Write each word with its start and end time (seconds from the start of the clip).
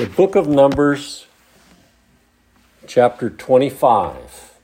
The 0.00 0.06
book 0.06 0.34
of 0.34 0.48
Numbers, 0.48 1.26
chapter 2.86 3.28
25. 3.28 4.54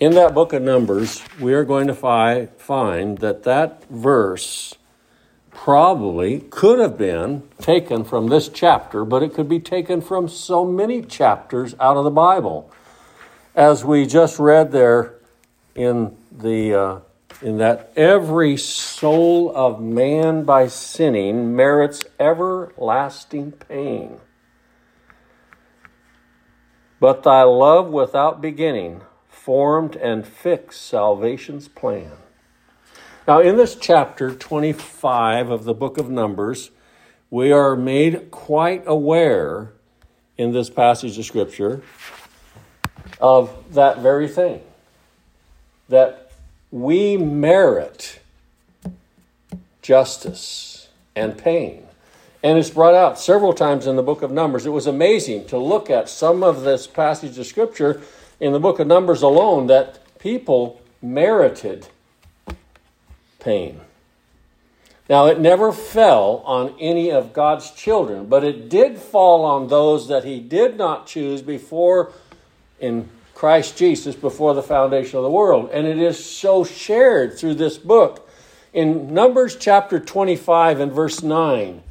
In 0.00 0.16
that 0.16 0.34
book 0.34 0.52
of 0.52 0.62
Numbers, 0.62 1.22
we 1.38 1.54
are 1.54 1.62
going 1.62 1.86
to 1.86 1.94
fi- 1.94 2.46
find 2.58 3.18
that 3.18 3.44
that 3.44 3.84
verse 3.88 4.74
probably 5.52 6.40
could 6.40 6.80
have 6.80 6.98
been 6.98 7.44
taken 7.60 8.02
from 8.02 8.26
this 8.26 8.48
chapter, 8.48 9.04
but 9.04 9.22
it 9.22 9.32
could 9.32 9.48
be 9.48 9.60
taken 9.60 10.00
from 10.00 10.26
so 10.26 10.64
many 10.64 11.02
chapters 11.02 11.76
out 11.78 11.96
of 11.96 12.02
the 12.02 12.10
Bible. 12.10 12.68
As 13.54 13.84
we 13.84 14.06
just 14.06 14.40
read 14.40 14.72
there 14.72 15.14
in 15.76 16.16
the 16.36 16.74
uh, 16.74 16.98
in 17.40 17.58
that 17.58 17.92
every 17.94 18.56
soul 18.56 19.52
of 19.54 19.80
man 19.80 20.42
by 20.42 20.66
sinning 20.66 21.54
merits 21.54 22.04
everlasting 22.18 23.52
pain. 23.52 24.18
But 27.00 27.22
thy 27.22 27.42
love 27.42 27.90
without 27.90 28.40
beginning 28.40 29.02
formed 29.28 29.96
and 29.96 30.26
fixed 30.26 30.82
salvation's 30.82 31.68
plan. 31.68 32.12
Now, 33.26 33.40
in 33.40 33.56
this 33.56 33.76
chapter 33.76 34.34
25 34.34 35.50
of 35.50 35.64
the 35.64 35.74
book 35.74 35.98
of 35.98 36.10
Numbers, 36.10 36.70
we 37.30 37.52
are 37.52 37.76
made 37.76 38.30
quite 38.30 38.82
aware 38.86 39.72
in 40.36 40.52
this 40.52 40.70
passage 40.70 41.18
of 41.18 41.24
Scripture 41.24 41.82
of 43.20 43.74
that 43.74 43.98
very 43.98 44.28
thing. 44.28 44.62
That 45.88 46.32
we 46.70 47.16
merit 47.16 48.20
justice 49.82 50.88
and 51.16 51.36
pain. 51.36 51.87
And 52.42 52.58
it's 52.58 52.70
brought 52.70 52.94
out 52.94 53.18
several 53.18 53.52
times 53.52 53.86
in 53.86 53.96
the 53.96 54.02
book 54.02 54.22
of 54.22 54.30
Numbers. 54.30 54.64
It 54.64 54.70
was 54.70 54.86
amazing 54.86 55.46
to 55.46 55.58
look 55.58 55.90
at 55.90 56.08
some 56.08 56.42
of 56.42 56.62
this 56.62 56.86
passage 56.86 57.36
of 57.38 57.46
Scripture 57.46 58.00
in 58.38 58.52
the 58.52 58.60
book 58.60 58.78
of 58.78 58.86
Numbers 58.86 59.22
alone 59.22 59.66
that 59.66 60.18
people 60.18 60.80
merited 61.02 61.88
pain. 63.40 63.80
Now, 65.08 65.26
it 65.26 65.40
never 65.40 65.72
fell 65.72 66.42
on 66.44 66.74
any 66.78 67.10
of 67.10 67.32
God's 67.32 67.70
children, 67.70 68.26
but 68.26 68.44
it 68.44 68.68
did 68.68 68.98
fall 68.98 69.44
on 69.44 69.68
those 69.68 70.06
that 70.08 70.24
He 70.24 70.38
did 70.38 70.76
not 70.76 71.06
choose 71.06 71.40
before 71.40 72.12
in 72.78 73.08
Christ 73.34 73.78
Jesus 73.78 74.14
before 74.14 74.52
the 74.54 74.62
foundation 74.62 75.16
of 75.16 75.22
the 75.22 75.30
world. 75.30 75.70
And 75.72 75.86
it 75.86 75.98
is 75.98 76.22
so 76.22 76.62
shared 76.62 77.38
through 77.38 77.54
this 77.54 77.78
book. 77.78 78.28
In 78.74 79.14
Numbers 79.14 79.56
chapter 79.56 79.98
25 79.98 80.80
and 80.80 80.92
verse 80.92 81.22
9, 81.22 81.82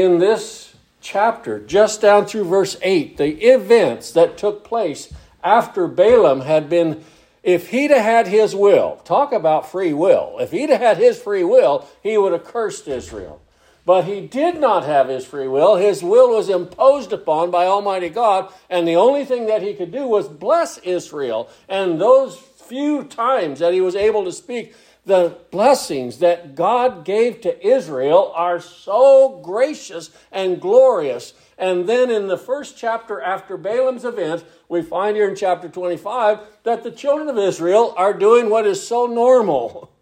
in 0.00 0.18
this 0.18 0.74
chapter, 1.00 1.60
just 1.60 2.00
down 2.00 2.26
through 2.26 2.44
verse 2.44 2.76
8, 2.82 3.16
the 3.16 3.44
events 3.46 4.12
that 4.12 4.36
took 4.36 4.64
place 4.64 5.12
after 5.42 5.86
Balaam 5.86 6.40
had 6.40 6.68
been, 6.68 7.04
if 7.42 7.68
he'd 7.68 7.90
have 7.90 8.02
had 8.02 8.26
his 8.26 8.54
will, 8.54 9.00
talk 9.04 9.32
about 9.32 9.70
free 9.70 9.92
will, 9.92 10.38
if 10.40 10.50
he'd 10.50 10.70
have 10.70 10.80
had 10.80 10.96
his 10.96 11.20
free 11.20 11.44
will, 11.44 11.86
he 12.02 12.16
would 12.16 12.32
have 12.32 12.44
cursed 12.44 12.88
Israel. 12.88 13.40
But 13.86 14.04
he 14.04 14.22
did 14.22 14.58
not 14.58 14.84
have 14.84 15.08
his 15.08 15.26
free 15.26 15.46
will. 15.46 15.76
His 15.76 16.02
will 16.02 16.30
was 16.34 16.48
imposed 16.48 17.12
upon 17.12 17.50
by 17.50 17.66
Almighty 17.66 18.08
God, 18.08 18.50
and 18.70 18.88
the 18.88 18.96
only 18.96 19.26
thing 19.26 19.46
that 19.46 19.60
he 19.60 19.74
could 19.74 19.92
do 19.92 20.06
was 20.06 20.26
bless 20.26 20.78
Israel. 20.78 21.50
And 21.68 22.00
those 22.00 22.38
few 22.38 23.04
times 23.04 23.58
that 23.58 23.74
he 23.74 23.82
was 23.82 23.94
able 23.94 24.24
to 24.24 24.32
speak, 24.32 24.74
the 25.06 25.38
blessings 25.50 26.18
that 26.18 26.54
God 26.54 27.04
gave 27.04 27.40
to 27.42 27.66
Israel 27.66 28.32
are 28.34 28.60
so 28.60 29.40
gracious 29.42 30.10
and 30.32 30.60
glorious. 30.60 31.34
And 31.58 31.88
then 31.88 32.10
in 32.10 32.26
the 32.26 32.38
first 32.38 32.76
chapter 32.76 33.20
after 33.20 33.56
Balaam's 33.56 34.04
event, 34.04 34.44
we 34.68 34.82
find 34.82 35.16
here 35.16 35.28
in 35.28 35.36
chapter 35.36 35.68
25 35.68 36.40
that 36.64 36.82
the 36.82 36.90
children 36.90 37.28
of 37.28 37.38
Israel 37.38 37.94
are 37.96 38.14
doing 38.14 38.48
what 38.48 38.66
is 38.66 38.86
so 38.86 39.06
normal. 39.06 39.92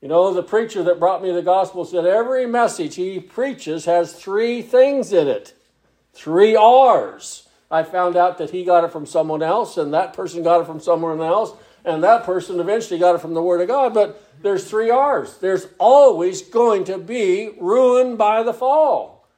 You 0.00 0.08
know, 0.08 0.32
the 0.32 0.42
preacher 0.42 0.82
that 0.84 0.98
brought 0.98 1.22
me 1.22 1.30
the 1.30 1.42
gospel 1.42 1.84
said 1.84 2.06
every 2.06 2.46
message 2.46 2.94
he 2.96 3.20
preaches 3.20 3.84
has 3.84 4.14
three 4.14 4.62
things 4.62 5.12
in 5.12 5.28
it 5.28 5.54
three 6.12 6.56
R's. 6.56 7.46
I 7.70 7.84
found 7.84 8.16
out 8.16 8.38
that 8.38 8.50
he 8.50 8.64
got 8.64 8.82
it 8.82 8.90
from 8.90 9.06
someone 9.06 9.42
else, 9.42 9.76
and 9.76 9.94
that 9.94 10.12
person 10.12 10.42
got 10.42 10.60
it 10.60 10.66
from 10.66 10.80
someone 10.80 11.20
else, 11.20 11.52
and 11.84 12.02
that 12.02 12.24
person 12.24 12.60
eventually 12.60 12.98
got 12.98 13.14
it 13.14 13.20
from 13.20 13.34
the 13.34 13.42
Word 13.42 13.60
of 13.60 13.68
God. 13.68 13.94
But 13.94 14.22
there's 14.42 14.68
three 14.68 14.90
R's. 14.90 15.38
There's 15.38 15.66
always 15.78 16.42
going 16.42 16.84
to 16.84 16.98
be 16.98 17.50
ruin 17.60 18.16
by 18.16 18.42
the 18.42 18.54
fall. 18.54 19.28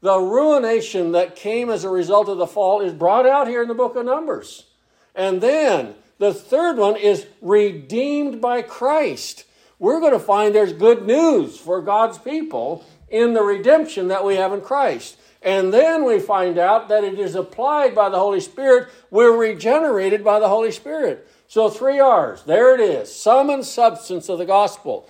The 0.00 0.18
ruination 0.18 1.12
that 1.12 1.36
came 1.36 1.70
as 1.70 1.84
a 1.84 1.88
result 1.88 2.28
of 2.28 2.38
the 2.38 2.46
fall 2.46 2.80
is 2.80 2.92
brought 2.92 3.26
out 3.26 3.46
here 3.46 3.62
in 3.62 3.68
the 3.68 3.74
book 3.74 3.94
of 3.94 4.04
Numbers. 4.04 4.66
And 5.14 5.40
then 5.40 5.94
the 6.18 6.34
third 6.34 6.76
one 6.76 6.96
is 6.96 7.26
redeemed 7.40 8.40
by 8.40 8.62
Christ. 8.62 9.44
We're 9.78 10.00
going 10.00 10.12
to 10.12 10.18
find 10.18 10.54
there's 10.54 10.72
good 10.72 11.06
news 11.06 11.56
for 11.58 11.80
God's 11.80 12.18
people 12.18 12.84
in 13.08 13.34
the 13.34 13.42
redemption 13.42 14.08
that 14.08 14.24
we 14.24 14.36
have 14.36 14.52
in 14.52 14.60
Christ. 14.60 15.18
And 15.42 15.72
then 15.72 16.04
we 16.04 16.20
find 16.20 16.58
out 16.58 16.88
that 16.88 17.02
it 17.04 17.18
is 17.18 17.34
applied 17.34 17.94
by 17.94 18.08
the 18.08 18.18
Holy 18.18 18.40
Spirit. 18.40 18.88
We're 19.10 19.36
regenerated 19.36 20.22
by 20.22 20.38
the 20.38 20.48
Holy 20.48 20.70
Spirit. 20.70 21.28
So, 21.52 21.68
three 21.68 22.00
R's. 22.00 22.44
There 22.44 22.74
it 22.74 22.80
is 22.80 23.14
sum 23.14 23.50
and 23.50 23.62
substance 23.62 24.30
of 24.30 24.38
the 24.38 24.46
gospel. 24.46 25.06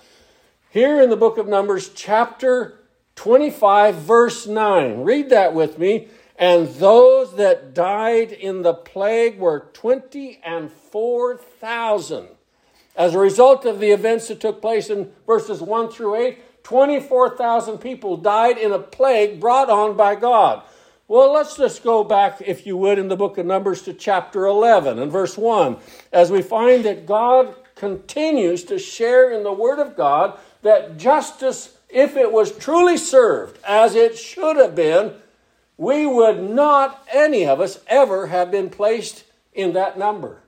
Here 0.71 1.01
in 1.01 1.09
the 1.09 1.15
book 1.15 1.37
of 1.37 1.47
Numbers, 1.47 1.87
chapter 1.87 2.79
25, 3.15 3.95
verse 3.95 4.45
9. 4.45 5.03
Read 5.03 5.29
that 5.29 5.53
with 5.53 5.79
me. 5.79 6.09
And 6.37 6.67
those 6.67 7.37
that 7.37 7.73
died 7.73 8.33
in 8.33 8.61
the 8.61 8.73
plague 8.73 9.39
were 9.39 9.69
20 9.71 10.41
and 10.43 10.69
4,000. 10.69 12.27
As 12.97 13.15
a 13.15 13.19
result 13.19 13.63
of 13.63 13.79
the 13.79 13.91
events 13.91 14.27
that 14.27 14.41
took 14.41 14.61
place 14.61 14.89
in 14.89 15.13
verses 15.25 15.61
1 15.61 15.91
through 15.91 16.15
8, 16.15 16.63
24,000 16.65 17.77
people 17.77 18.17
died 18.17 18.57
in 18.57 18.73
a 18.73 18.79
plague 18.79 19.39
brought 19.39 19.69
on 19.69 19.95
by 19.95 20.15
God. 20.15 20.63
Well, 21.07 21.33
let's 21.33 21.57
just 21.57 21.83
go 21.83 22.05
back, 22.05 22.41
if 22.45 22.65
you 22.65 22.77
would, 22.77 22.97
in 22.97 23.09
the 23.09 23.17
book 23.17 23.37
of 23.37 23.45
Numbers 23.45 23.81
to 23.83 23.93
chapter 23.93 24.45
11 24.45 24.99
and 24.99 25.11
verse 25.11 25.37
1, 25.37 25.75
as 26.13 26.31
we 26.31 26.41
find 26.41 26.85
that 26.85 27.05
God 27.05 27.53
continues 27.75 28.63
to 28.65 28.79
share 28.79 29.29
in 29.29 29.43
the 29.43 29.51
Word 29.51 29.79
of 29.79 29.97
God 29.97 30.39
that 30.61 30.97
justice, 30.97 31.77
if 31.89 32.15
it 32.15 32.31
was 32.31 32.57
truly 32.57 32.95
served 32.95 33.59
as 33.67 33.95
it 33.95 34.17
should 34.17 34.55
have 34.55 34.75
been, 34.75 35.13
we 35.77 36.05
would 36.05 36.41
not, 36.41 37.05
any 37.11 37.45
of 37.45 37.59
us, 37.59 37.81
ever 37.87 38.27
have 38.27 38.49
been 38.49 38.69
placed 38.69 39.25
in 39.53 39.73
that 39.73 39.99
number. 39.99 40.41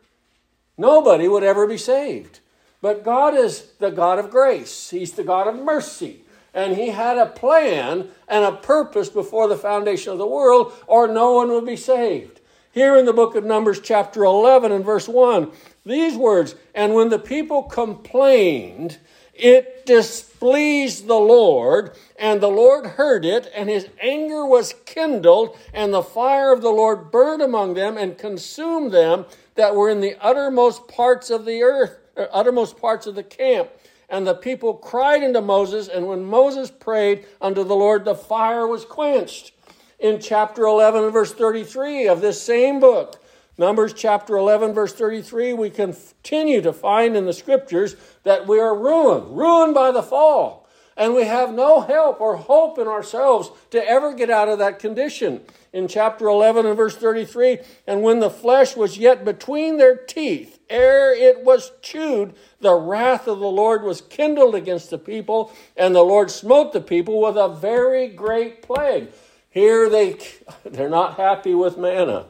Nobody 0.77 1.27
would 1.27 1.43
ever 1.43 1.67
be 1.67 1.77
saved. 1.77 2.39
But 2.81 3.03
God 3.03 3.35
is 3.35 3.71
the 3.79 3.89
God 3.89 4.19
of 4.19 4.31
grace, 4.31 4.91
He's 4.91 5.13
the 5.13 5.23
God 5.23 5.47
of 5.47 5.55
mercy 5.55 6.24
and 6.55 6.75
he 6.75 6.89
had 6.89 7.17
a 7.17 7.27
plan 7.27 8.07
and 8.27 8.45
a 8.45 8.53
purpose 8.53 9.09
before 9.09 9.47
the 9.47 9.57
foundation 9.57 10.11
of 10.11 10.17
the 10.17 10.25
world, 10.25 10.73
or 10.87 11.07
no 11.07 11.33
one 11.33 11.51
would 11.51 11.65
be 11.65 11.75
saved. 11.75 12.39
Here 12.71 12.97
in 12.97 13.05
the 13.05 13.13
book 13.13 13.35
of 13.35 13.43
Numbers, 13.43 13.79
chapter 13.79 14.23
11 14.23 14.71
and 14.71 14.83
verse 14.83 15.07
1, 15.07 15.51
these 15.85 16.17
words, 16.17 16.55
and 16.73 16.93
when 16.93 17.09
the 17.09 17.19
people 17.19 17.63
complained, 17.63 18.97
it 19.33 19.85
displeased 19.85 21.07
the 21.07 21.19
Lord, 21.19 21.91
and 22.17 22.39
the 22.39 22.47
Lord 22.47 22.85
heard 22.85 23.25
it, 23.25 23.51
and 23.53 23.69
his 23.69 23.89
anger 24.01 24.45
was 24.45 24.73
kindled, 24.85 25.57
and 25.73 25.93
the 25.93 26.01
fire 26.01 26.53
of 26.53 26.61
the 26.61 26.71
Lord 26.71 27.11
burned 27.11 27.41
among 27.41 27.73
them 27.73 27.97
and 27.97 28.17
consumed 28.17 28.91
them 28.91 29.25
that 29.55 29.75
were 29.75 29.89
in 29.89 29.99
the 29.99 30.15
uttermost 30.21 30.87
parts 30.87 31.29
of 31.29 31.43
the 31.45 31.63
earth, 31.63 31.97
uttermost 32.15 32.77
parts 32.77 33.07
of 33.07 33.15
the 33.15 33.23
camp. 33.23 33.69
And 34.09 34.25
the 34.25 34.35
people 34.35 34.73
cried 34.73 35.23
unto 35.23 35.41
Moses, 35.41 35.87
and 35.87 36.07
when 36.07 36.23
Moses 36.23 36.69
prayed 36.69 37.25
unto 37.41 37.63
the 37.63 37.75
Lord, 37.75 38.05
the 38.05 38.15
fire 38.15 38.67
was 38.67 38.85
quenched. 38.85 39.51
In 39.99 40.19
chapter 40.19 40.63
11, 40.63 41.09
verse 41.09 41.33
33 41.33 42.07
of 42.07 42.21
this 42.21 42.41
same 42.41 42.79
book, 42.79 43.21
Numbers 43.57 43.93
chapter 43.93 44.35
11, 44.35 44.73
verse 44.73 44.93
33, 44.93 45.53
we 45.53 45.69
continue 45.69 46.61
to 46.61 46.73
find 46.73 47.15
in 47.15 47.25
the 47.25 47.31
scriptures 47.31 47.95
that 48.23 48.47
we 48.47 48.59
are 48.59 48.77
ruined, 48.77 49.37
ruined 49.37 49.73
by 49.73 49.91
the 49.91 50.03
fall. 50.03 50.64
And 50.97 51.13
we 51.13 51.25
have 51.25 51.53
no 51.53 51.81
help 51.81 52.21
or 52.21 52.37
hope 52.37 52.79
in 52.79 52.87
ourselves 52.87 53.51
to 53.71 53.85
ever 53.85 54.13
get 54.13 54.29
out 54.29 54.47
of 54.47 54.59
that 54.59 54.79
condition. 54.79 55.41
In 55.73 55.89
chapter 55.89 56.27
11 56.27 56.65
and 56.65 56.77
verse 56.77 56.95
33, 56.95 57.59
and 57.85 58.01
when 58.01 58.21
the 58.21 58.29
flesh 58.29 58.77
was 58.77 58.97
yet 58.97 59.25
between 59.25 59.77
their 59.77 59.97
teeth, 59.97 60.57
ere 60.69 61.13
it 61.13 61.43
was 61.43 61.73
chewed, 61.81 62.33
the 62.61 62.75
wrath 62.75 63.27
of 63.27 63.39
the 63.39 63.47
Lord 63.47 63.83
was 63.83 63.99
kindled 63.99 64.55
against 64.55 64.89
the 64.89 64.97
people, 64.97 65.51
and 65.75 65.93
the 65.93 66.01
Lord 66.01 66.31
smote 66.31 66.71
the 66.71 66.79
people 66.79 67.21
with 67.21 67.35
a 67.35 67.49
very 67.49 68.07
great 68.07 68.61
plague. 68.61 69.09
Here 69.49 69.89
they 69.89 70.17
they're 70.65 70.89
not 70.89 71.15
happy 71.15 71.53
with 71.53 71.77
manna. 71.77 72.27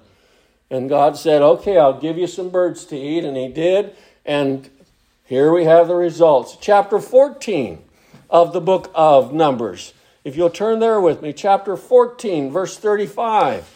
And 0.71 0.89
God 0.89 1.15
said, 1.15 1.43
"Okay, 1.43 1.77
I'll 1.77 1.99
give 1.99 2.17
you 2.17 2.25
some 2.25 2.49
birds 2.49 2.85
to 2.85 2.97
eat," 2.97 3.23
and 3.23 3.37
he 3.37 3.47
did, 3.47 3.95
and 4.25 4.67
here 5.23 5.53
we 5.53 5.65
have 5.65 5.87
the 5.87 5.95
results. 5.95 6.57
Chapter 6.59 6.99
14 6.99 7.84
of 8.29 8.53
the 8.53 8.61
book 8.61 8.91
of 8.93 9.33
Numbers. 9.33 9.93
If 10.23 10.35
you'll 10.35 10.49
turn 10.49 10.79
there 10.79 10.99
with 10.99 11.21
me, 11.21 11.33
chapter 11.33 11.77
14, 11.77 12.51
verse 12.51 12.77
35. 12.77 13.71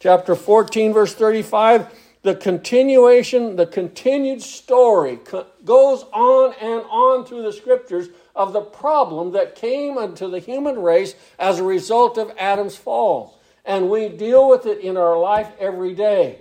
Chapter 0.00 0.34
14, 0.34 0.92
verse 0.92 1.14
35, 1.14 1.86
the 2.22 2.34
continuation, 2.34 3.56
the 3.56 3.66
continued 3.66 4.42
story 4.42 5.18
goes 5.64 6.04
on 6.12 6.54
and 6.60 6.82
on 6.90 7.24
through 7.24 7.42
the 7.42 7.52
scriptures 7.52 8.08
of 8.34 8.52
the 8.52 8.60
problem 8.60 9.32
that 9.32 9.56
came 9.56 9.96
unto 9.96 10.30
the 10.30 10.40
human 10.40 10.78
race 10.78 11.14
as 11.38 11.58
a 11.58 11.64
result 11.64 12.18
of 12.18 12.32
Adam's 12.38 12.76
fall. 12.76 13.40
And 13.64 13.88
we 13.88 14.08
deal 14.08 14.48
with 14.48 14.66
it 14.66 14.80
in 14.80 14.96
our 14.96 15.18
life 15.18 15.48
every 15.58 15.94
day. 15.94 16.40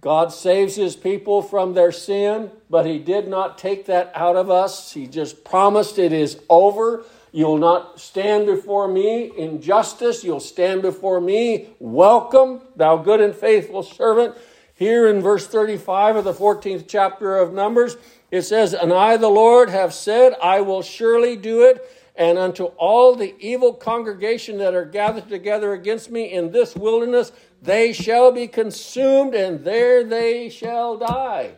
God 0.00 0.32
saves 0.32 0.76
his 0.76 0.94
people 0.94 1.42
from 1.42 1.74
their 1.74 1.90
sin, 1.90 2.52
but 2.70 2.86
he 2.86 2.98
did 2.98 3.26
not 3.26 3.58
take 3.58 3.86
that 3.86 4.12
out 4.14 4.36
of 4.36 4.50
us. 4.50 4.92
He 4.92 5.06
just 5.06 5.44
promised 5.44 5.98
it 5.98 6.12
is 6.12 6.40
over. 6.48 7.04
You'll 7.32 7.58
not 7.58 8.00
stand 8.00 8.46
before 8.46 8.86
me 8.86 9.24
in 9.24 9.60
justice. 9.60 10.22
You'll 10.22 10.40
stand 10.40 10.82
before 10.82 11.20
me. 11.20 11.70
Welcome, 11.80 12.60
thou 12.76 12.96
good 12.96 13.20
and 13.20 13.34
faithful 13.34 13.82
servant. 13.82 14.36
Here 14.74 15.08
in 15.08 15.20
verse 15.20 15.48
35 15.48 16.16
of 16.16 16.24
the 16.24 16.32
14th 16.32 16.84
chapter 16.86 17.36
of 17.36 17.52
Numbers, 17.52 17.96
it 18.30 18.42
says, 18.42 18.74
And 18.74 18.92
I, 18.92 19.16
the 19.16 19.28
Lord, 19.28 19.68
have 19.70 19.92
said, 19.92 20.34
I 20.40 20.60
will 20.60 20.82
surely 20.82 21.34
do 21.34 21.62
it. 21.64 21.84
And 22.14 22.38
unto 22.38 22.64
all 22.64 23.14
the 23.14 23.34
evil 23.38 23.72
congregation 23.72 24.58
that 24.58 24.74
are 24.74 24.84
gathered 24.84 25.28
together 25.28 25.72
against 25.72 26.10
me 26.10 26.32
in 26.32 26.50
this 26.50 26.74
wilderness, 26.74 27.30
they 27.60 27.92
shall 27.92 28.32
be 28.32 28.46
consumed, 28.46 29.34
and 29.34 29.64
there 29.64 30.04
they 30.04 30.48
shall 30.48 30.96
die. 30.96 31.52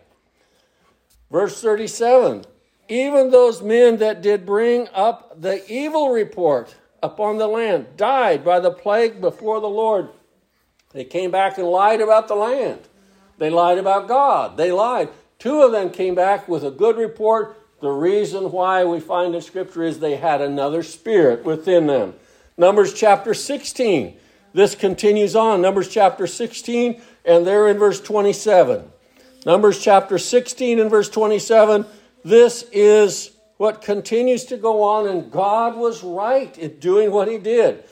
Verse 1.31 1.61
37 1.61 2.45
Even 2.89 3.31
those 3.31 3.63
men 3.63 3.99
that 3.99 4.23
did 4.23 4.47
bring 4.47 4.89
up 4.95 5.41
the 5.41 5.63
evil 5.73 6.11
report 6.11 6.75
upon 7.03 7.39
the 7.39 7.47
land 7.47 7.87
died 7.97 8.45
by 8.45 8.61
the 8.61 8.71
plague 8.71 9.21
before 9.21 9.61
the 9.61 9.69
Lord. 9.69 10.09
They 10.93 11.05
came 11.05 11.31
back 11.31 11.57
and 11.59 11.69
lied 11.69 12.01
about 12.01 12.29
the 12.29 12.35
land. 12.35 12.81
They 13.39 13.51
lied 13.51 13.79
about 13.79 14.09
God. 14.09 14.57
They 14.57 14.73
lied. 14.73 15.09
Two 15.39 15.63
of 15.63 15.73
them 15.73 15.91
came 15.91 16.15
back 16.15 16.49
with 16.49 16.65
a 16.65 16.71
good 16.71 16.97
report. 16.97 17.57
The 17.81 17.91
reason 17.91 18.51
why 18.51 18.85
we 18.85 19.01
find 19.01 19.35
in 19.35 19.41
Scripture 19.41 19.85
is 19.85 19.99
they 19.99 20.17
had 20.17 20.43
another 20.43 20.83
spirit 20.83 21.45
within 21.45 21.87
them. 21.87 22.15
Numbers 22.59 22.93
chapter 22.93 23.33
16. 23.33 24.19
This 24.53 24.75
continues 24.75 25.37
on. 25.37 25.63
Numbers 25.63 25.89
chapter 25.89 26.27
16, 26.27 27.01
and 27.25 27.47
there 27.47 27.69
in 27.69 27.79
verse 27.79 28.01
27. 28.01 28.91
Numbers 29.47 29.83
chapter 29.83 30.19
16 30.19 30.81
and 30.81 30.91
verse 30.91 31.09
27. 31.09 31.87
This 32.25 32.65
is 32.73 33.31
what 33.57 33.83
continues 33.83 34.45
to 34.47 34.57
go 34.57 34.83
on, 34.83 35.07
and 35.07 35.31
God 35.31 35.77
was 35.77 36.03
right 36.03 36.57
in 36.59 36.79
doing 36.79 37.11
what 37.11 37.29
he 37.29 37.39
did. 37.39 37.85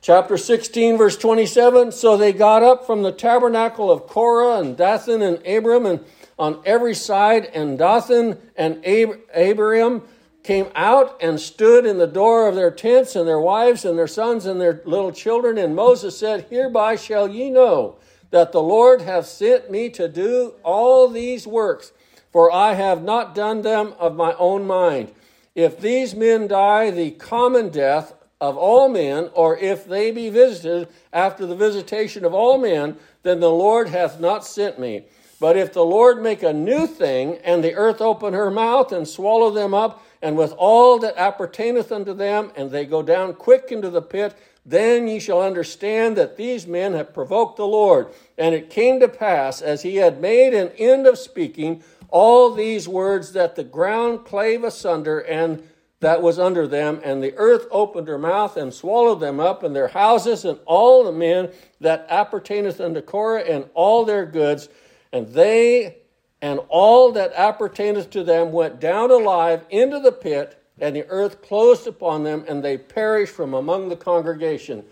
Chapter 0.00 0.36
16, 0.36 0.98
verse 0.98 1.16
27. 1.16 1.92
So 1.92 2.16
they 2.16 2.32
got 2.32 2.62
up 2.62 2.86
from 2.86 3.02
the 3.02 3.12
tabernacle 3.12 3.90
of 3.90 4.06
Korah 4.06 4.58
and 4.58 4.76
Dathan 4.76 5.22
and 5.22 5.46
Abiram 5.46 5.86
and 5.86 6.00
on 6.38 6.60
every 6.64 6.94
side, 6.94 7.44
and 7.44 7.78
Dathan 7.78 8.36
and 8.56 8.84
Ab- 8.84 9.20
Abiram 9.32 10.02
came 10.42 10.68
out 10.74 11.16
and 11.22 11.38
stood 11.38 11.86
in 11.86 11.98
the 11.98 12.06
door 12.06 12.48
of 12.48 12.54
their 12.54 12.70
tents, 12.70 13.14
and 13.14 13.28
their 13.28 13.40
wives 13.40 13.84
and 13.84 13.98
their 13.98 14.08
sons 14.08 14.46
and 14.46 14.60
their 14.60 14.82
little 14.84 15.12
children. 15.12 15.58
And 15.58 15.76
Moses 15.76 16.18
said, 16.18 16.46
Hereby 16.50 16.96
shall 16.96 17.28
ye 17.28 17.50
know 17.50 17.96
that 18.30 18.52
the 18.52 18.62
Lord 18.62 19.02
hath 19.02 19.26
sent 19.26 19.70
me 19.70 19.90
to 19.90 20.08
do 20.08 20.54
all 20.62 21.08
these 21.08 21.46
works, 21.46 21.92
for 22.32 22.50
I 22.50 22.74
have 22.74 23.02
not 23.02 23.34
done 23.34 23.62
them 23.62 23.94
of 23.98 24.16
my 24.16 24.34
own 24.34 24.66
mind. 24.66 25.12
If 25.54 25.78
these 25.78 26.14
men 26.14 26.48
die 26.48 26.90
the 26.90 27.10
common 27.10 27.68
death 27.68 28.14
of 28.40 28.56
all 28.56 28.88
men, 28.88 29.30
or 29.34 29.56
if 29.58 29.84
they 29.84 30.10
be 30.10 30.30
visited 30.30 30.88
after 31.12 31.46
the 31.46 31.54
visitation 31.54 32.24
of 32.24 32.34
all 32.34 32.58
men, 32.58 32.96
then 33.22 33.38
the 33.38 33.50
Lord 33.50 33.88
hath 33.88 34.18
not 34.18 34.44
sent 34.44 34.80
me. 34.80 35.04
But 35.38 35.56
if 35.56 35.72
the 35.72 35.84
Lord 35.84 36.22
make 36.22 36.42
a 36.42 36.52
new 36.52 36.86
thing, 36.86 37.36
and 37.44 37.62
the 37.62 37.74
earth 37.74 38.00
open 38.00 38.32
her 38.32 38.50
mouth 38.50 38.92
and 38.92 39.06
swallow 39.06 39.50
them 39.50 39.74
up, 39.74 40.02
and 40.22 40.36
with 40.36 40.52
all 40.56 40.98
that 41.00 41.16
appertaineth 41.16 41.92
unto 41.92 42.14
them, 42.14 42.52
and 42.56 42.70
they 42.70 42.86
go 42.86 43.02
down 43.02 43.34
quick 43.34 43.70
into 43.70 43.90
the 43.90 44.02
pit, 44.02 44.34
then 44.64 45.08
ye 45.08 45.18
shall 45.18 45.42
understand 45.42 46.16
that 46.16 46.36
these 46.36 46.66
men 46.66 46.92
have 46.92 47.12
provoked 47.12 47.56
the 47.56 47.66
Lord. 47.66 48.08
And 48.38 48.54
it 48.54 48.70
came 48.70 49.00
to 49.00 49.08
pass, 49.08 49.60
as 49.60 49.82
he 49.82 49.96
had 49.96 50.20
made 50.20 50.54
an 50.54 50.70
end 50.78 51.06
of 51.06 51.18
speaking 51.18 51.82
all 52.08 52.52
these 52.52 52.86
words, 52.86 53.32
that 53.32 53.56
the 53.56 53.64
ground 53.64 54.24
clave 54.24 54.62
asunder, 54.62 55.18
and 55.20 55.68
that 56.00 56.22
was 56.22 56.38
under 56.38 56.66
them, 56.66 57.00
and 57.04 57.22
the 57.22 57.34
earth 57.36 57.66
opened 57.70 58.08
her 58.08 58.18
mouth 58.18 58.56
and 58.56 58.72
swallowed 58.72 59.20
them 59.20 59.40
up, 59.40 59.62
and 59.62 59.74
their 59.74 59.88
houses, 59.88 60.44
and 60.44 60.58
all 60.66 61.04
the 61.04 61.12
men 61.12 61.50
that 61.80 62.06
appertaineth 62.08 62.80
unto 62.80 63.00
Korah, 63.00 63.42
and 63.42 63.64
all 63.74 64.04
their 64.04 64.26
goods 64.26 64.68
and 65.12 65.28
they 65.28 65.98
and 66.42 66.60
all 66.68 67.12
that 67.12 67.32
appertaineth 67.34 68.10
to 68.10 68.24
them 68.24 68.50
went 68.50 68.80
down 68.80 69.12
alive 69.12 69.64
into 69.70 70.00
the 70.00 70.10
pit, 70.10 70.60
and 70.80 70.96
the 70.96 71.06
earth 71.08 71.40
closed 71.40 71.86
upon 71.86 72.24
them, 72.24 72.44
and 72.48 72.62
they 72.64 72.76
perished 72.76 73.32
from 73.32 73.54
among 73.54 73.88
the 73.88 73.96
congregation. 73.96 74.84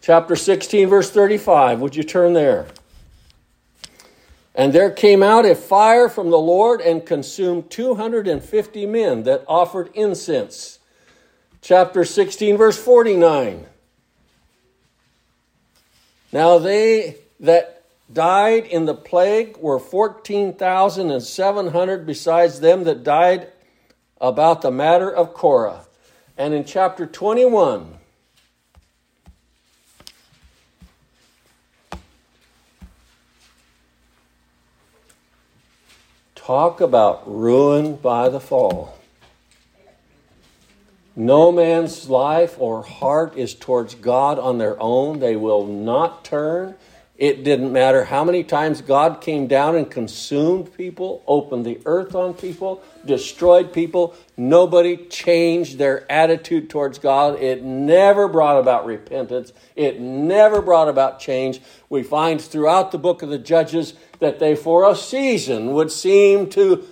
Chapter 0.00 0.36
16, 0.36 0.88
verse 0.88 1.10
35. 1.10 1.80
Would 1.80 1.96
you 1.96 2.04
turn 2.04 2.34
there? 2.34 2.68
And 4.54 4.72
there 4.72 4.90
came 4.90 5.22
out 5.22 5.44
a 5.44 5.54
fire 5.54 6.08
from 6.08 6.30
the 6.30 6.38
Lord 6.38 6.80
and 6.80 7.04
consumed 7.04 7.70
250 7.70 8.86
men 8.86 9.24
that 9.24 9.44
offered 9.46 9.90
incense. 9.94 10.78
Chapter 11.60 12.04
16, 12.04 12.56
verse 12.56 12.78
49. 12.78 13.66
Now 16.32 16.58
they 16.58 17.16
that 17.40 17.77
died 18.12 18.66
in 18.66 18.84
the 18.86 18.94
plague 18.94 19.56
were 19.58 19.78
14,700 19.78 22.06
besides 22.06 22.60
them 22.60 22.84
that 22.84 23.04
died 23.04 23.52
about 24.20 24.62
the 24.62 24.70
matter 24.70 25.10
of 25.10 25.34
Korah. 25.34 25.84
And 26.36 26.54
in 26.54 26.64
chapter 26.64 27.06
21, 27.06 27.98
talk 36.34 36.80
about 36.80 37.22
ruin 37.26 37.96
by 37.96 38.28
the 38.28 38.40
fall. 38.40 38.94
No 41.14 41.50
man's 41.50 42.08
life 42.08 42.54
or 42.60 42.84
heart 42.84 43.36
is 43.36 43.52
towards 43.52 43.96
God 43.96 44.38
on 44.38 44.58
their 44.58 44.80
own. 44.80 45.18
They 45.18 45.34
will 45.34 45.66
not 45.66 46.24
turn. 46.24 46.76
It 47.18 47.42
didn't 47.42 47.72
matter 47.72 48.04
how 48.04 48.22
many 48.22 48.44
times 48.44 48.80
God 48.80 49.20
came 49.20 49.48
down 49.48 49.74
and 49.74 49.90
consumed 49.90 50.72
people, 50.76 51.24
opened 51.26 51.66
the 51.66 51.80
earth 51.84 52.14
on 52.14 52.32
people, 52.32 52.80
destroyed 53.04 53.72
people. 53.72 54.14
Nobody 54.36 54.96
changed 54.96 55.78
their 55.78 56.10
attitude 56.10 56.70
towards 56.70 57.00
God. 57.00 57.40
It 57.42 57.64
never 57.64 58.28
brought 58.28 58.60
about 58.60 58.86
repentance. 58.86 59.52
It 59.74 60.00
never 60.00 60.62
brought 60.62 60.88
about 60.88 61.18
change. 61.18 61.60
We 61.88 62.04
find 62.04 62.40
throughout 62.40 62.92
the 62.92 62.98
book 62.98 63.22
of 63.22 63.30
the 63.30 63.38
Judges 63.38 63.94
that 64.20 64.38
they, 64.38 64.54
for 64.54 64.88
a 64.88 64.94
season, 64.94 65.72
would 65.72 65.90
seem 65.90 66.48
to 66.50 66.86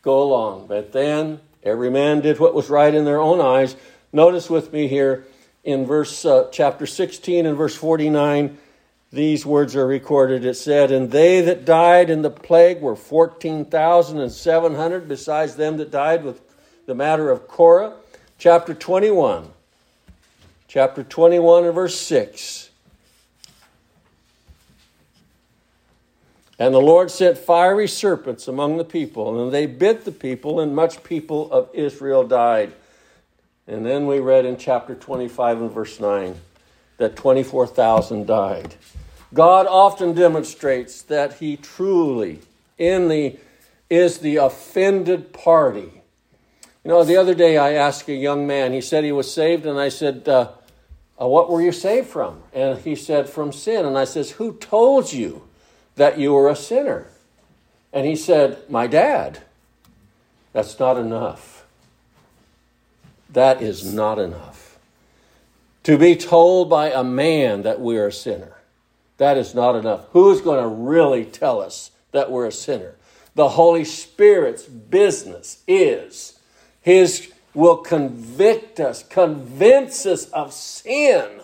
go 0.00 0.22
along. 0.22 0.68
But 0.68 0.92
then 0.92 1.40
every 1.62 1.90
man 1.90 2.22
did 2.22 2.40
what 2.40 2.54
was 2.54 2.70
right 2.70 2.94
in 2.94 3.04
their 3.04 3.20
own 3.20 3.42
eyes. 3.42 3.76
Notice 4.10 4.48
with 4.48 4.72
me 4.72 4.88
here 4.88 5.26
in 5.64 5.84
verse 5.84 6.24
uh, 6.24 6.48
chapter 6.50 6.86
16 6.86 7.44
and 7.44 7.58
verse 7.58 7.76
49 7.76 8.56
these 9.10 9.46
words 9.46 9.74
are 9.74 9.86
recorded. 9.86 10.44
It 10.44 10.54
said, 10.54 10.90
And 10.90 11.10
they 11.10 11.40
that 11.40 11.64
died 11.64 12.10
in 12.10 12.22
the 12.22 12.30
plague 12.30 12.80
were 12.80 12.96
14,700, 12.96 15.08
besides 15.08 15.56
them 15.56 15.78
that 15.78 15.90
died 15.90 16.24
with 16.24 16.40
the 16.86 16.94
matter 16.94 17.30
of 17.30 17.48
Korah. 17.48 17.94
Chapter 18.36 18.74
21. 18.74 19.50
Chapter 20.68 21.02
21 21.02 21.64
and 21.64 21.74
verse 21.74 21.98
6. 21.98 22.68
And 26.58 26.74
the 26.74 26.80
Lord 26.80 27.10
sent 27.10 27.38
fiery 27.38 27.88
serpents 27.88 28.48
among 28.48 28.76
the 28.76 28.84
people, 28.84 29.42
and 29.42 29.52
they 29.52 29.66
bit 29.66 30.04
the 30.04 30.12
people, 30.12 30.60
and 30.60 30.74
much 30.74 31.04
people 31.04 31.50
of 31.52 31.70
Israel 31.72 32.26
died. 32.26 32.74
And 33.66 33.86
then 33.86 34.06
we 34.06 34.18
read 34.18 34.44
in 34.44 34.56
chapter 34.56 34.94
25 34.94 35.62
and 35.62 35.70
verse 35.70 36.00
9 36.00 36.34
that 36.98 37.16
24,000 37.16 38.26
died. 38.26 38.74
God 39.32 39.66
often 39.66 40.14
demonstrates 40.14 41.02
that 41.02 41.34
he 41.34 41.56
truly 41.56 42.40
in 42.78 43.08
the 43.08 43.38
is 43.90 44.18
the 44.18 44.36
offended 44.36 45.32
party. 45.32 46.02
You 46.84 46.90
know, 46.90 47.04
the 47.04 47.16
other 47.16 47.34
day 47.34 47.56
I 47.58 47.72
asked 47.72 48.08
a 48.08 48.14
young 48.14 48.46
man, 48.46 48.72
he 48.72 48.80
said 48.80 49.04
he 49.04 49.12
was 49.12 49.32
saved, 49.32 49.66
and 49.66 49.78
I 49.78 49.88
said, 49.88 50.28
uh, 50.28 50.52
uh, 51.20 51.26
What 51.26 51.50
were 51.50 51.60
you 51.60 51.72
saved 51.72 52.08
from? 52.08 52.42
And 52.52 52.78
he 52.78 52.94
said, 52.94 53.28
From 53.28 53.52
sin. 53.52 53.84
And 53.84 53.98
I 53.98 54.04
says, 54.04 54.32
Who 54.32 54.54
told 54.54 55.12
you 55.12 55.42
that 55.96 56.18
you 56.18 56.32
were 56.32 56.48
a 56.48 56.56
sinner? 56.56 57.06
And 57.92 58.06
he 58.06 58.16
said, 58.16 58.58
My 58.70 58.86
dad. 58.86 59.42
That's 60.52 60.78
not 60.78 60.96
enough. 60.96 61.66
that 63.30 63.60
is 63.60 63.92
not 63.92 64.18
enough. 64.18 64.78
To 65.84 65.98
be 65.98 66.16
told 66.16 66.68
by 66.70 66.90
a 66.90 67.04
man 67.04 67.62
that 67.62 67.80
we 67.80 67.98
are 67.98 68.08
a 68.08 68.12
sinner, 68.12 68.57
that 69.18 69.36
is 69.36 69.54
not 69.54 69.76
enough. 69.76 70.06
Who's 70.12 70.40
going 70.40 70.62
to 70.62 70.68
really 70.68 71.24
tell 71.24 71.60
us 71.60 71.90
that 72.12 72.30
we're 72.30 72.46
a 72.46 72.52
sinner? 72.52 72.94
The 73.34 73.50
Holy 73.50 73.84
Spirit's 73.84 74.64
business 74.64 75.62
is 75.68 76.38
His 76.80 77.32
will 77.54 77.76
convict 77.76 78.80
us, 78.80 79.02
convince 79.02 80.06
us 80.06 80.26
of 80.30 80.52
sin. 80.52 81.40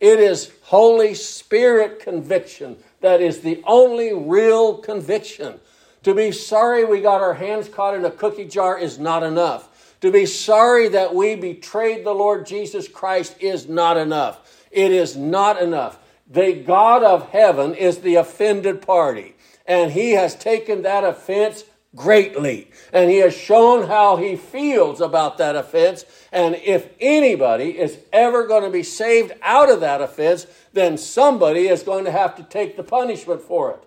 It 0.00 0.20
is 0.20 0.52
Holy 0.62 1.14
Spirit 1.14 2.00
conviction 2.00 2.76
that 3.00 3.20
is 3.20 3.40
the 3.40 3.62
only 3.66 4.12
real 4.12 4.78
conviction. 4.78 5.60
To 6.04 6.14
be 6.14 6.32
sorry 6.32 6.84
we 6.84 7.00
got 7.00 7.20
our 7.20 7.34
hands 7.34 7.68
caught 7.68 7.94
in 7.94 8.04
a 8.04 8.10
cookie 8.10 8.46
jar 8.46 8.78
is 8.78 8.98
not 8.98 9.22
enough. 9.22 9.96
To 10.00 10.12
be 10.12 10.26
sorry 10.26 10.88
that 10.88 11.14
we 11.14 11.34
betrayed 11.34 12.04
the 12.04 12.14
Lord 12.14 12.46
Jesus 12.46 12.86
Christ 12.86 13.36
is 13.40 13.68
not 13.68 13.96
enough. 13.96 14.66
It 14.70 14.92
is 14.92 15.16
not 15.16 15.60
enough. 15.60 15.98
The 16.30 16.52
God 16.52 17.02
of 17.02 17.30
heaven 17.30 17.74
is 17.74 17.98
the 17.98 18.16
offended 18.16 18.82
party, 18.82 19.34
and 19.66 19.92
he 19.92 20.12
has 20.12 20.34
taken 20.34 20.82
that 20.82 21.04
offense 21.04 21.64
greatly. 21.96 22.70
And 22.92 23.10
he 23.10 23.18
has 23.18 23.34
shown 23.34 23.86
how 23.86 24.16
he 24.16 24.36
feels 24.36 25.00
about 25.00 25.38
that 25.38 25.56
offense. 25.56 26.04
And 26.30 26.54
if 26.56 26.88
anybody 27.00 27.78
is 27.78 27.98
ever 28.12 28.46
going 28.46 28.64
to 28.64 28.70
be 28.70 28.82
saved 28.82 29.32
out 29.42 29.70
of 29.70 29.80
that 29.80 30.00
offense, 30.00 30.46
then 30.72 30.98
somebody 30.98 31.68
is 31.68 31.82
going 31.82 32.04
to 32.04 32.12
have 32.12 32.36
to 32.36 32.42
take 32.42 32.76
the 32.76 32.82
punishment 32.82 33.40
for 33.40 33.72
it. 33.72 33.84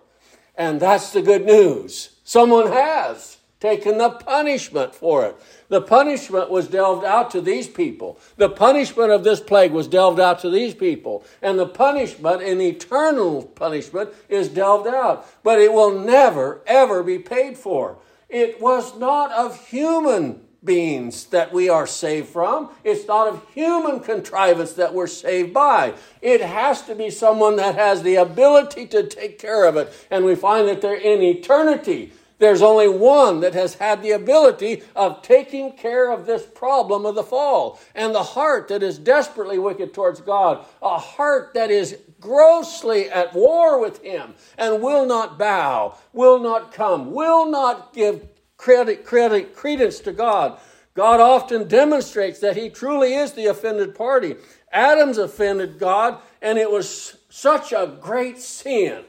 And 0.56 0.80
that's 0.80 1.12
the 1.12 1.22
good 1.22 1.46
news. 1.46 2.10
Someone 2.24 2.66
has 2.66 3.38
taken 3.60 3.98
the 3.98 4.10
punishment 4.10 4.94
for 4.94 5.24
it. 5.24 5.36
The 5.72 5.80
punishment 5.80 6.50
was 6.50 6.68
delved 6.68 7.02
out 7.02 7.30
to 7.30 7.40
these 7.40 7.66
people. 7.66 8.18
The 8.36 8.50
punishment 8.50 9.10
of 9.10 9.24
this 9.24 9.40
plague 9.40 9.72
was 9.72 9.88
delved 9.88 10.20
out 10.20 10.38
to 10.40 10.50
these 10.50 10.74
people. 10.74 11.24
And 11.40 11.58
the 11.58 11.66
punishment, 11.66 12.42
an 12.42 12.60
eternal 12.60 13.44
punishment, 13.44 14.10
is 14.28 14.50
delved 14.50 14.86
out. 14.86 15.26
But 15.42 15.60
it 15.60 15.72
will 15.72 15.98
never, 15.98 16.60
ever 16.66 17.02
be 17.02 17.18
paid 17.18 17.56
for. 17.56 17.96
It 18.28 18.60
was 18.60 18.98
not 18.98 19.32
of 19.32 19.66
human 19.68 20.42
beings 20.62 21.24
that 21.28 21.54
we 21.54 21.70
are 21.70 21.86
saved 21.86 22.28
from. 22.28 22.68
It's 22.84 23.08
not 23.08 23.28
of 23.28 23.42
human 23.54 24.00
contrivance 24.00 24.74
that 24.74 24.92
we're 24.92 25.06
saved 25.06 25.54
by. 25.54 25.94
It 26.20 26.42
has 26.42 26.82
to 26.82 26.94
be 26.94 27.08
someone 27.08 27.56
that 27.56 27.76
has 27.76 28.02
the 28.02 28.16
ability 28.16 28.88
to 28.88 29.06
take 29.06 29.38
care 29.38 29.64
of 29.64 29.78
it. 29.78 29.90
And 30.10 30.26
we 30.26 30.34
find 30.34 30.68
that 30.68 30.82
they're 30.82 30.94
in 30.94 31.22
eternity. 31.22 32.12
There's 32.42 32.60
only 32.60 32.88
one 32.88 33.38
that 33.42 33.54
has 33.54 33.74
had 33.74 34.02
the 34.02 34.10
ability 34.10 34.82
of 34.96 35.22
taking 35.22 35.76
care 35.76 36.10
of 36.10 36.26
this 36.26 36.44
problem 36.44 37.06
of 37.06 37.14
the 37.14 37.22
fall. 37.22 37.78
And 37.94 38.12
the 38.12 38.24
heart 38.24 38.66
that 38.66 38.82
is 38.82 38.98
desperately 38.98 39.60
wicked 39.60 39.94
towards 39.94 40.20
God, 40.20 40.66
a 40.82 40.98
heart 40.98 41.54
that 41.54 41.70
is 41.70 41.96
grossly 42.18 43.08
at 43.08 43.32
war 43.32 43.80
with 43.80 44.02
Him 44.02 44.34
and 44.58 44.82
will 44.82 45.06
not 45.06 45.38
bow, 45.38 45.96
will 46.12 46.40
not 46.40 46.74
come, 46.74 47.12
will 47.12 47.48
not 47.48 47.94
give 47.94 48.26
credit, 48.56 49.06
credit, 49.06 49.54
credence 49.54 50.00
to 50.00 50.10
God. 50.12 50.58
God 50.94 51.20
often 51.20 51.68
demonstrates 51.68 52.40
that 52.40 52.56
he 52.56 52.70
truly 52.70 53.14
is 53.14 53.34
the 53.34 53.46
offended 53.46 53.94
party. 53.94 54.34
Adam's 54.72 55.18
offended 55.18 55.78
God, 55.78 56.18
and 56.42 56.58
it 56.58 56.72
was 56.72 57.18
such 57.28 57.72
a 57.72 57.96
great 58.00 58.38
sin, 58.38 59.04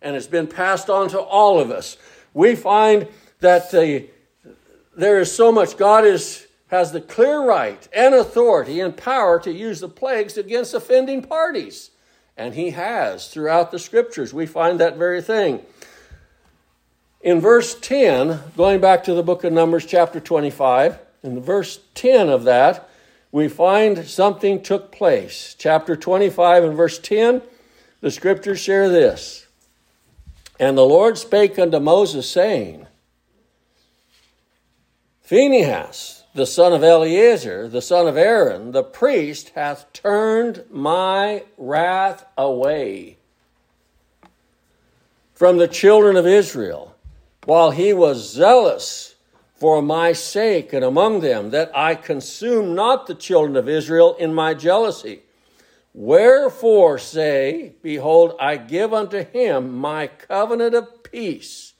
and 0.00 0.16
it's 0.16 0.26
been 0.26 0.46
passed 0.46 0.88
on 0.88 1.10
to 1.10 1.20
all 1.20 1.60
of 1.60 1.70
us. 1.70 1.98
We 2.34 2.54
find 2.54 3.08
that 3.40 3.70
the, 3.70 4.08
there 4.96 5.18
is 5.20 5.34
so 5.34 5.50
much 5.50 5.76
God 5.76 6.04
is, 6.04 6.46
has 6.68 6.92
the 6.92 7.00
clear 7.00 7.42
right 7.42 7.88
and 7.92 8.14
authority 8.14 8.80
and 8.80 8.96
power 8.96 9.40
to 9.40 9.52
use 9.52 9.80
the 9.80 9.88
plagues 9.88 10.36
against 10.36 10.74
offending 10.74 11.22
parties. 11.22 11.90
And 12.36 12.54
he 12.54 12.70
has 12.70 13.28
throughout 13.28 13.70
the 13.70 13.78
scriptures. 13.78 14.32
We 14.32 14.46
find 14.46 14.80
that 14.80 14.96
very 14.96 15.20
thing. 15.20 15.60
In 17.20 17.40
verse 17.40 17.74
10, 17.78 18.40
going 18.56 18.80
back 18.80 19.04
to 19.04 19.14
the 19.14 19.22
book 19.22 19.44
of 19.44 19.52
Numbers, 19.52 19.84
chapter 19.84 20.20
25, 20.20 20.98
in 21.22 21.34
the 21.34 21.40
verse 21.40 21.80
10 21.94 22.30
of 22.30 22.44
that, 22.44 22.88
we 23.30 23.46
find 23.46 24.06
something 24.06 24.62
took 24.62 24.90
place. 24.90 25.54
Chapter 25.58 25.96
25 25.96 26.64
and 26.64 26.76
verse 26.76 26.98
10, 26.98 27.42
the 28.00 28.10
scriptures 28.10 28.58
share 28.58 28.88
this. 28.88 29.46
And 30.60 30.76
the 30.76 30.84
Lord 30.84 31.16
spake 31.16 31.58
unto 31.58 31.80
Moses, 31.80 32.30
saying, 32.30 32.86
Phinehas, 35.22 36.24
the 36.34 36.44
son 36.44 36.74
of 36.74 36.84
Eleazar, 36.84 37.66
the 37.66 37.80
son 37.80 38.06
of 38.06 38.18
Aaron, 38.18 38.72
the 38.72 38.82
priest, 38.82 39.52
hath 39.54 39.90
turned 39.94 40.64
my 40.70 41.44
wrath 41.56 42.26
away 42.36 43.16
from 45.32 45.56
the 45.56 45.66
children 45.66 46.16
of 46.16 46.26
Israel 46.26 46.94
while 47.46 47.70
he 47.70 47.94
was 47.94 48.30
zealous 48.30 49.14
for 49.54 49.80
my 49.80 50.12
sake 50.12 50.74
and 50.74 50.84
among 50.84 51.20
them, 51.20 51.50
that 51.50 51.70
I 51.74 51.94
consume 51.94 52.74
not 52.74 53.06
the 53.06 53.14
children 53.14 53.56
of 53.56 53.66
Israel 53.66 54.14
in 54.16 54.34
my 54.34 54.52
jealousy. 54.52 55.22
Wherefore 55.92 56.98
say, 56.98 57.74
Behold, 57.82 58.34
I 58.40 58.56
give 58.56 58.94
unto 58.94 59.24
him 59.24 59.76
my 59.76 60.06
covenant 60.06 60.74
of 60.74 61.02
peace, 61.02 61.74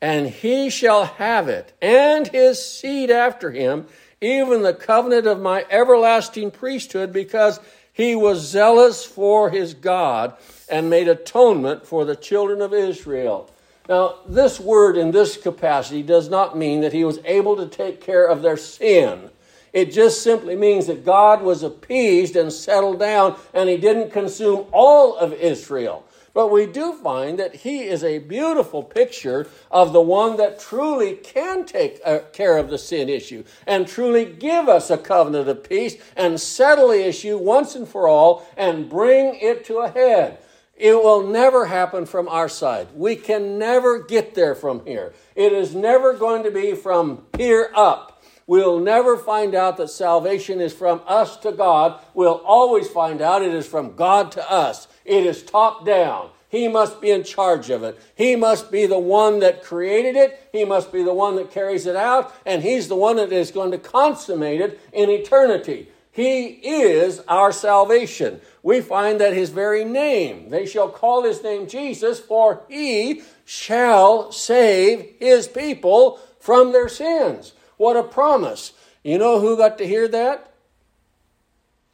and 0.00 0.28
he 0.28 0.70
shall 0.70 1.04
have 1.04 1.48
it, 1.48 1.72
and 1.80 2.26
his 2.28 2.64
seed 2.64 3.10
after 3.10 3.50
him, 3.50 3.86
even 4.20 4.62
the 4.62 4.72
covenant 4.72 5.26
of 5.26 5.40
my 5.40 5.66
everlasting 5.70 6.50
priesthood, 6.50 7.12
because 7.12 7.60
he 7.92 8.14
was 8.14 8.40
zealous 8.40 9.04
for 9.04 9.50
his 9.50 9.74
God 9.74 10.34
and 10.68 10.88
made 10.88 11.08
atonement 11.08 11.86
for 11.86 12.04
the 12.04 12.16
children 12.16 12.62
of 12.62 12.72
Israel. 12.72 13.50
Now, 13.88 14.14
this 14.26 14.58
word 14.58 14.96
in 14.96 15.10
this 15.10 15.36
capacity 15.36 16.02
does 16.02 16.28
not 16.30 16.56
mean 16.56 16.80
that 16.80 16.92
he 16.92 17.04
was 17.04 17.18
able 17.24 17.56
to 17.56 17.66
take 17.66 18.00
care 18.00 18.24
of 18.24 18.40
their 18.40 18.56
sin. 18.56 19.30
It 19.72 19.92
just 19.92 20.22
simply 20.22 20.54
means 20.54 20.86
that 20.86 21.04
God 21.04 21.42
was 21.42 21.62
appeased 21.62 22.36
and 22.36 22.52
settled 22.52 22.98
down 22.98 23.38
and 23.54 23.68
he 23.68 23.76
didn't 23.76 24.10
consume 24.10 24.66
all 24.72 25.16
of 25.16 25.32
Israel. 25.32 26.04
But 26.34 26.50
we 26.50 26.66
do 26.66 26.94
find 26.94 27.38
that 27.38 27.56
he 27.56 27.82
is 27.82 28.02
a 28.02 28.18
beautiful 28.18 28.82
picture 28.82 29.48
of 29.70 29.92
the 29.92 30.00
one 30.00 30.38
that 30.38 30.58
truly 30.58 31.14
can 31.16 31.66
take 31.66 32.00
uh, 32.04 32.20
care 32.32 32.56
of 32.56 32.70
the 32.70 32.78
sin 32.78 33.10
issue 33.10 33.44
and 33.66 33.86
truly 33.86 34.24
give 34.24 34.68
us 34.68 34.90
a 34.90 34.96
covenant 34.96 35.48
of 35.48 35.68
peace 35.68 35.96
and 36.16 36.40
settle 36.40 36.88
the 36.88 37.06
issue 37.06 37.36
once 37.36 37.74
and 37.74 37.86
for 37.86 38.08
all 38.08 38.46
and 38.56 38.88
bring 38.88 39.38
it 39.40 39.64
to 39.66 39.78
a 39.78 39.90
head. 39.90 40.38
It 40.74 40.94
will 40.94 41.26
never 41.26 41.66
happen 41.66 42.06
from 42.06 42.28
our 42.28 42.48
side. 42.48 42.88
We 42.94 43.14
can 43.14 43.58
never 43.58 44.02
get 44.02 44.34
there 44.34 44.54
from 44.54 44.84
here. 44.86 45.12
It 45.34 45.52
is 45.52 45.74
never 45.74 46.14
going 46.14 46.44
to 46.44 46.50
be 46.50 46.74
from 46.74 47.26
here 47.36 47.70
up. 47.74 48.11
We'll 48.46 48.80
never 48.80 49.16
find 49.16 49.54
out 49.54 49.76
that 49.76 49.90
salvation 49.90 50.60
is 50.60 50.72
from 50.72 51.00
us 51.06 51.36
to 51.38 51.52
God. 51.52 52.00
We'll 52.14 52.42
always 52.44 52.88
find 52.88 53.20
out 53.20 53.42
it 53.42 53.54
is 53.54 53.66
from 53.66 53.94
God 53.94 54.32
to 54.32 54.50
us. 54.50 54.88
It 55.04 55.24
is 55.24 55.42
top 55.42 55.86
down. 55.86 56.30
He 56.48 56.68
must 56.68 57.00
be 57.00 57.10
in 57.10 57.24
charge 57.24 57.70
of 57.70 57.82
it. 57.82 57.98
He 58.14 58.36
must 58.36 58.70
be 58.70 58.84
the 58.84 58.98
one 58.98 59.38
that 59.38 59.64
created 59.64 60.16
it. 60.16 60.48
He 60.52 60.66
must 60.66 60.92
be 60.92 61.02
the 61.02 61.14
one 61.14 61.36
that 61.36 61.50
carries 61.50 61.86
it 61.86 61.96
out. 61.96 62.34
And 62.44 62.62
He's 62.62 62.88
the 62.88 62.96
one 62.96 63.16
that 63.16 63.32
is 63.32 63.50
going 63.50 63.70
to 63.70 63.78
consummate 63.78 64.60
it 64.60 64.78
in 64.92 65.08
eternity. 65.08 65.88
He 66.12 66.44
is 66.44 67.20
our 67.26 67.52
salvation. 67.52 68.42
We 68.62 68.82
find 68.82 69.18
that 69.18 69.32
his 69.32 69.48
very 69.48 69.82
name, 69.82 70.50
they 70.50 70.66
shall 70.66 70.90
call 70.90 71.24
his 71.24 71.42
name 71.42 71.66
Jesus, 71.66 72.20
for 72.20 72.64
he 72.68 73.22
shall 73.46 74.30
save 74.30 75.14
his 75.18 75.48
people 75.48 76.20
from 76.38 76.72
their 76.72 76.90
sins. 76.90 77.54
What 77.82 77.96
a 77.96 78.04
promise. 78.04 78.74
You 79.02 79.18
know 79.18 79.40
who 79.40 79.56
got 79.56 79.78
to 79.78 79.86
hear 79.88 80.06
that? 80.06 80.52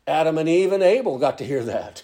Adam 0.06 0.36
and 0.36 0.46
Eve 0.46 0.70
and 0.72 0.82
Abel 0.82 1.16
got 1.16 1.38
to 1.38 1.46
hear 1.46 1.64
that. 1.64 2.02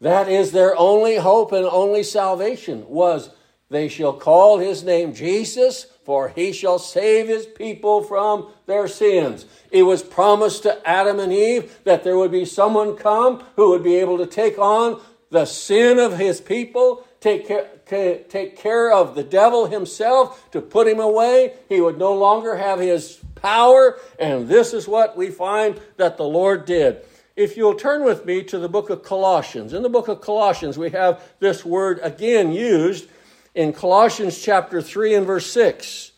That 0.00 0.28
is 0.28 0.52
their 0.52 0.76
only 0.76 1.16
hope 1.16 1.50
and 1.50 1.66
only 1.66 2.04
salvation 2.04 2.88
was 2.88 3.30
they 3.68 3.88
shall 3.88 4.12
call 4.12 4.58
his 4.58 4.84
name 4.84 5.12
Jesus, 5.12 5.86
for 6.04 6.28
he 6.28 6.52
shall 6.52 6.78
save 6.78 7.26
his 7.26 7.46
people 7.46 8.00
from 8.04 8.46
their 8.66 8.86
sins. 8.86 9.44
It 9.72 9.82
was 9.82 10.04
promised 10.04 10.62
to 10.62 10.88
Adam 10.88 11.18
and 11.18 11.32
Eve 11.32 11.76
that 11.82 12.04
there 12.04 12.16
would 12.16 12.30
be 12.30 12.44
someone 12.44 12.96
come 12.96 13.42
who 13.56 13.70
would 13.70 13.82
be 13.82 13.96
able 13.96 14.18
to 14.18 14.26
take 14.26 14.56
on 14.56 15.00
the 15.30 15.46
sin 15.46 15.98
of 15.98 16.16
his 16.16 16.40
people, 16.40 17.04
take 17.18 17.48
care, 17.48 17.68
take 17.86 18.56
care 18.56 18.92
of 18.92 19.14
the 19.14 19.24
devil 19.24 19.66
himself, 19.66 20.50
to 20.52 20.60
put 20.60 20.86
him 20.86 21.00
away. 21.00 21.54
He 21.68 21.80
would 21.80 21.98
no 21.98 22.14
longer 22.14 22.56
have 22.56 22.80
his 22.80 23.20
power, 23.34 23.98
and 24.18 24.48
this 24.48 24.72
is 24.72 24.88
what 24.88 25.16
we 25.16 25.30
find 25.30 25.80
that 25.96 26.16
the 26.16 26.24
Lord 26.24 26.64
did. 26.64 27.04
If 27.36 27.56
you'll 27.56 27.74
turn 27.74 28.04
with 28.04 28.24
me 28.24 28.44
to 28.44 28.58
the 28.58 28.68
book 28.68 28.90
of 28.90 29.02
Colossians, 29.02 29.72
in 29.72 29.82
the 29.82 29.88
book 29.88 30.08
of 30.08 30.20
Colossians, 30.20 30.78
we 30.78 30.90
have 30.90 31.22
this 31.40 31.64
word 31.64 31.98
again 32.02 32.52
used 32.52 33.08
in 33.54 33.72
Colossians 33.72 34.40
chapter 34.40 34.80
3 34.80 35.14
and 35.14 35.26
verse 35.26 35.50
6. 35.50 36.12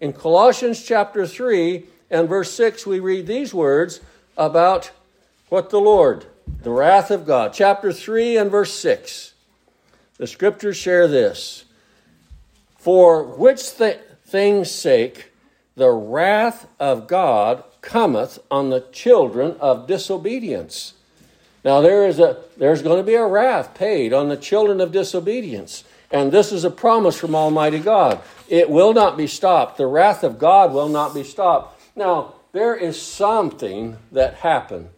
In 0.00 0.12
Colossians 0.12 0.82
chapter 0.82 1.26
3 1.26 1.84
and 2.10 2.28
verse 2.28 2.52
6, 2.52 2.86
we 2.86 3.00
read 3.00 3.26
these 3.26 3.52
words 3.52 4.00
about 4.36 4.90
what 5.48 5.70
the 5.70 5.80
Lord, 5.80 6.26
the 6.62 6.70
wrath 6.70 7.10
of 7.10 7.26
God. 7.26 7.52
Chapter 7.52 7.92
3 7.92 8.36
and 8.36 8.50
verse 8.50 8.72
6. 8.72 9.34
The 10.20 10.26
scriptures 10.26 10.76
share 10.76 11.08
this 11.08 11.64
For 12.76 13.24
which 13.24 13.78
th- 13.78 14.00
things' 14.26 14.70
sake 14.70 15.32
the 15.76 15.90
wrath 15.90 16.66
of 16.78 17.08
God 17.08 17.64
cometh 17.80 18.38
on 18.50 18.68
the 18.68 18.82
children 18.92 19.56
of 19.60 19.86
disobedience. 19.86 20.92
Now 21.64 21.80
there 21.80 22.06
is 22.06 22.20
a 22.20 22.36
there's 22.58 22.82
going 22.82 22.98
to 22.98 23.02
be 23.02 23.14
a 23.14 23.26
wrath 23.26 23.72
paid 23.72 24.12
on 24.12 24.28
the 24.28 24.36
children 24.36 24.82
of 24.82 24.92
disobedience. 24.92 25.84
And 26.10 26.30
this 26.30 26.52
is 26.52 26.64
a 26.64 26.70
promise 26.70 27.18
from 27.18 27.34
Almighty 27.34 27.78
God. 27.78 28.20
It 28.46 28.68
will 28.68 28.92
not 28.92 29.16
be 29.16 29.26
stopped. 29.26 29.78
The 29.78 29.86
wrath 29.86 30.22
of 30.22 30.38
God 30.38 30.74
will 30.74 30.90
not 30.90 31.14
be 31.14 31.24
stopped. 31.24 31.80
Now, 31.96 32.34
there 32.52 32.76
is 32.76 33.00
something 33.00 33.96
that 34.12 34.34
happened. 34.34 34.90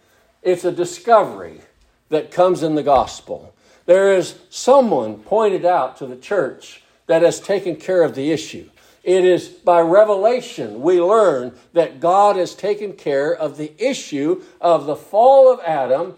It's 0.42 0.64
a 0.64 0.72
discovery 0.72 1.60
that 2.08 2.32
comes 2.32 2.64
in 2.64 2.74
the 2.74 2.82
gospel. 2.82 3.54
There 3.86 4.12
is 4.12 4.36
someone 4.50 5.18
pointed 5.18 5.64
out 5.64 5.96
to 5.98 6.06
the 6.06 6.16
church 6.16 6.82
that 7.06 7.22
has 7.22 7.40
taken 7.40 7.76
care 7.76 8.02
of 8.02 8.14
the 8.14 8.30
issue. 8.30 8.68
It 9.02 9.24
is 9.24 9.48
by 9.48 9.80
revelation 9.80 10.80
we 10.80 11.00
learn 11.00 11.54
that 11.72 11.98
God 11.98 12.36
has 12.36 12.54
taken 12.54 12.92
care 12.92 13.34
of 13.34 13.56
the 13.56 13.72
issue 13.78 14.42
of 14.60 14.86
the 14.86 14.94
fall 14.94 15.52
of 15.52 15.60
Adam 15.60 16.14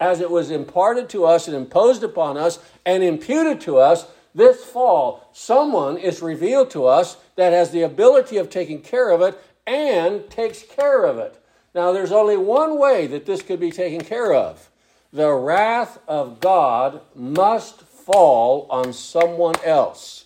as 0.00 0.20
it 0.20 0.30
was 0.30 0.50
imparted 0.50 1.08
to 1.10 1.24
us 1.24 1.46
and 1.46 1.56
imposed 1.56 2.02
upon 2.02 2.36
us 2.36 2.58
and 2.84 3.02
imputed 3.02 3.60
to 3.62 3.78
us 3.78 4.06
this 4.36 4.62
fall, 4.62 5.30
someone 5.32 5.96
is 5.96 6.20
revealed 6.20 6.70
to 6.72 6.84
us 6.84 7.16
that 7.36 7.54
has 7.54 7.70
the 7.70 7.82
ability 7.82 8.36
of 8.36 8.50
taking 8.50 8.82
care 8.82 9.08
of 9.10 9.22
it 9.22 9.42
and 9.66 10.28
takes 10.28 10.62
care 10.62 11.04
of 11.04 11.16
it. 11.16 11.42
Now, 11.74 11.92
there's 11.92 12.12
only 12.12 12.36
one 12.36 12.78
way 12.78 13.06
that 13.06 13.24
this 13.24 13.40
could 13.40 13.58
be 13.58 13.70
taken 13.70 14.02
care 14.02 14.34
of 14.34 14.68
the 15.12 15.32
wrath 15.32 15.98
of 16.06 16.40
God 16.40 17.00
must 17.14 17.82
fall 17.82 18.66
on 18.70 18.92
someone 18.92 19.54
else. 19.64 20.24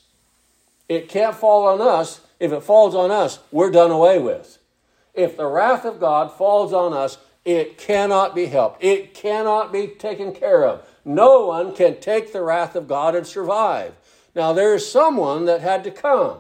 It 0.89 1.09
can't 1.09 1.37
fall 1.37 1.67
on 1.67 1.81
us. 1.81 2.21
If 2.39 2.53
it 2.53 2.63
falls 2.63 2.95
on 2.95 3.11
us, 3.11 3.39
we're 3.53 3.71
done 3.71 3.91
away 3.91 4.19
with. 4.19 4.59
If 5.15 5.37
the 5.37 5.47
wrath 5.47 5.85
of 5.85 6.01
God 6.01 6.33
falls 6.33 6.73
on 6.73 6.93
us, 6.93 7.19
it 7.45 7.79
cannot 7.79 8.35
be 8.35 8.47
helped. 8.47 8.83
It 8.83 9.15
cannot 9.15 9.73
be 9.73 9.87
taken 9.87 10.35
care 10.35 10.65
of. 10.65 10.87
No 11.05 11.47
one 11.47 11.75
can 11.75 12.01
take 12.01 12.33
the 12.33 12.43
wrath 12.43 12.77
of 12.77 12.89
God 12.89 13.15
and 13.15 13.27
survive. 13.27 13.95
Now, 14.35 14.53
there 14.53 14.75
is 14.75 14.91
someone 14.91 15.47
that 15.47 15.61
had 15.61 15.85
to 15.85 15.91
come, 15.91 16.39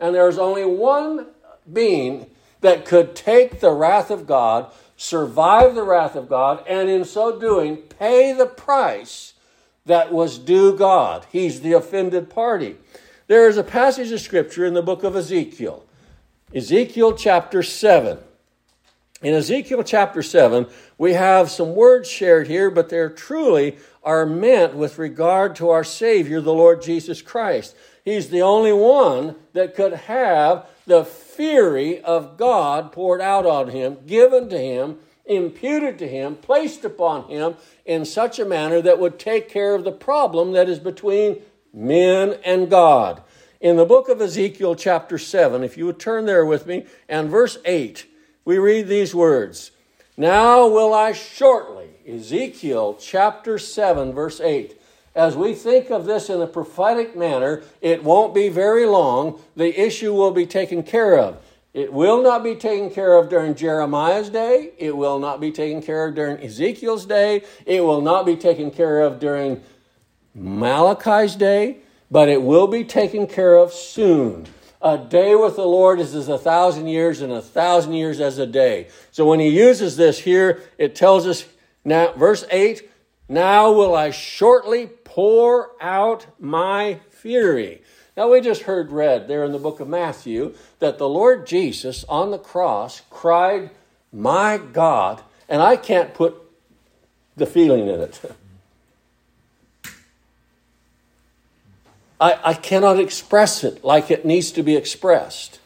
and 0.00 0.14
there's 0.14 0.38
only 0.38 0.64
one 0.64 1.26
being 1.70 2.30
that 2.60 2.84
could 2.84 3.14
take 3.14 3.60
the 3.60 3.70
wrath 3.70 4.10
of 4.10 4.26
God, 4.26 4.72
survive 4.98 5.74
the 5.76 5.84
wrath 5.84 6.16
of 6.16 6.28
God, 6.28 6.62
and 6.68 6.90
in 6.90 7.04
so 7.04 7.38
doing, 7.38 7.76
pay 7.76 8.32
the 8.32 8.46
price 8.46 9.32
that 9.86 10.12
was 10.12 10.38
due 10.38 10.76
God. 10.76 11.24
He's 11.32 11.62
the 11.62 11.72
offended 11.72 12.28
party. 12.28 12.76
There 13.28 13.48
is 13.48 13.56
a 13.56 13.62
passage 13.62 14.10
of 14.10 14.20
scripture 14.20 14.66
in 14.66 14.74
the 14.74 14.82
book 14.82 15.04
of 15.04 15.16
Ezekiel, 15.16 15.84
Ezekiel 16.54 17.14
chapter 17.14 17.62
7. 17.62 18.18
In 19.20 19.34
Ezekiel 19.34 19.82
chapter 19.82 20.22
7, 20.22 20.66
we 20.96 21.14
have 21.14 21.50
some 21.50 21.74
words 21.74 22.08
shared 22.08 22.46
here, 22.46 22.70
but 22.70 22.88
they're 22.88 23.10
truly 23.10 23.78
are 24.02 24.24
meant 24.24 24.74
with 24.74 24.98
regard 24.98 25.54
to 25.56 25.70
our 25.70 25.84
Savior, 25.84 26.40
the 26.40 26.52
Lord 26.52 26.82
Jesus 26.82 27.20
Christ. 27.20 27.76
He's 28.04 28.30
the 28.30 28.42
only 28.42 28.72
one 28.72 29.36
that 29.52 29.74
could 29.74 29.92
have 29.92 30.66
the 30.86 31.04
fury 31.38 32.00
of 32.02 32.36
God 32.36 32.90
poured 32.90 33.20
out 33.20 33.46
on 33.46 33.68
him, 33.68 33.98
given 34.08 34.48
to 34.48 34.58
him, 34.58 34.98
imputed 35.24 35.96
to 36.00 36.08
him, 36.08 36.34
placed 36.34 36.84
upon 36.84 37.28
him 37.28 37.54
in 37.86 38.04
such 38.04 38.40
a 38.40 38.44
manner 38.44 38.82
that 38.82 38.98
would 38.98 39.20
take 39.20 39.48
care 39.48 39.76
of 39.76 39.84
the 39.84 39.92
problem 39.92 40.50
that 40.50 40.68
is 40.68 40.80
between 40.80 41.40
men 41.72 42.36
and 42.44 42.68
God. 42.68 43.22
In 43.60 43.76
the 43.76 43.84
book 43.84 44.08
of 44.08 44.20
Ezekiel, 44.20 44.74
chapter 44.74 45.16
7, 45.16 45.62
if 45.62 45.76
you 45.76 45.86
would 45.86 46.00
turn 46.00 46.26
there 46.26 46.44
with 46.44 46.66
me, 46.66 46.86
and 47.08 47.30
verse 47.30 47.58
8, 47.64 48.04
we 48.44 48.58
read 48.58 48.88
these 48.88 49.14
words 49.14 49.70
Now 50.16 50.66
will 50.66 50.92
I 50.92 51.12
shortly 51.12 51.90
Ezekiel 52.04 52.98
chapter 53.00 53.58
7, 53.58 54.12
verse 54.12 54.40
8. 54.40 54.77
As 55.18 55.36
we 55.36 55.52
think 55.52 55.90
of 55.90 56.06
this 56.06 56.30
in 56.30 56.40
a 56.40 56.46
prophetic 56.46 57.16
manner, 57.16 57.64
it 57.80 58.04
won't 58.04 58.32
be 58.32 58.48
very 58.48 58.86
long. 58.86 59.40
The 59.56 59.76
issue 59.76 60.14
will 60.14 60.30
be 60.30 60.46
taken 60.46 60.84
care 60.84 61.18
of. 61.18 61.42
It 61.74 61.92
will 61.92 62.22
not 62.22 62.44
be 62.44 62.54
taken 62.54 62.88
care 62.88 63.16
of 63.16 63.28
during 63.28 63.56
Jeremiah's 63.56 64.30
day. 64.30 64.70
It 64.78 64.96
will 64.96 65.18
not 65.18 65.40
be 65.40 65.50
taken 65.50 65.82
care 65.82 66.06
of 66.06 66.14
during 66.14 66.40
Ezekiel's 66.40 67.04
day. 67.04 67.42
It 67.66 67.82
will 67.82 68.00
not 68.00 68.26
be 68.26 68.36
taken 68.36 68.70
care 68.70 69.00
of 69.00 69.18
during 69.18 69.60
Malachi's 70.36 71.34
day, 71.34 71.78
but 72.12 72.28
it 72.28 72.40
will 72.40 72.68
be 72.68 72.84
taken 72.84 73.26
care 73.26 73.56
of 73.56 73.72
soon. 73.72 74.46
A 74.80 74.96
day 74.96 75.34
with 75.34 75.56
the 75.56 75.66
Lord 75.66 75.98
is 75.98 76.14
as 76.14 76.28
a 76.28 76.38
thousand 76.38 76.86
years, 76.86 77.22
and 77.22 77.32
a 77.32 77.42
thousand 77.42 77.94
years 77.94 78.20
as 78.20 78.38
a 78.38 78.46
day. 78.46 78.86
So 79.10 79.26
when 79.26 79.40
he 79.40 79.48
uses 79.48 79.96
this 79.96 80.20
here, 80.20 80.62
it 80.78 80.94
tells 80.94 81.26
us 81.26 81.44
now, 81.84 82.12
verse 82.12 82.44
8 82.52 82.88
Now 83.28 83.72
will 83.72 83.94
I 83.94 84.10
shortly 84.10 84.86
pour 84.86 85.72
out 85.80 86.26
my 86.40 87.00
fury. 87.10 87.82
Now, 88.16 88.32
we 88.32 88.40
just 88.40 88.62
heard 88.62 88.90
read 88.90 89.28
there 89.28 89.44
in 89.44 89.52
the 89.52 89.60
book 89.60 89.78
of 89.78 89.86
Matthew 89.86 90.54
that 90.80 90.98
the 90.98 91.08
Lord 91.08 91.46
Jesus 91.46 92.04
on 92.08 92.32
the 92.32 92.38
cross 92.38 93.02
cried, 93.10 93.70
My 94.12 94.58
God, 94.58 95.22
and 95.48 95.62
I 95.62 95.76
can't 95.76 96.14
put 96.14 96.34
the 97.36 97.46
feeling 97.46 97.86
in 97.86 98.00
it. 98.00 98.20
I, 102.20 102.40
I 102.42 102.54
cannot 102.54 102.98
express 102.98 103.62
it 103.62 103.84
like 103.84 104.10
it 104.10 104.24
needs 104.24 104.50
to 104.52 104.64
be 104.64 104.74
expressed. 104.74 105.60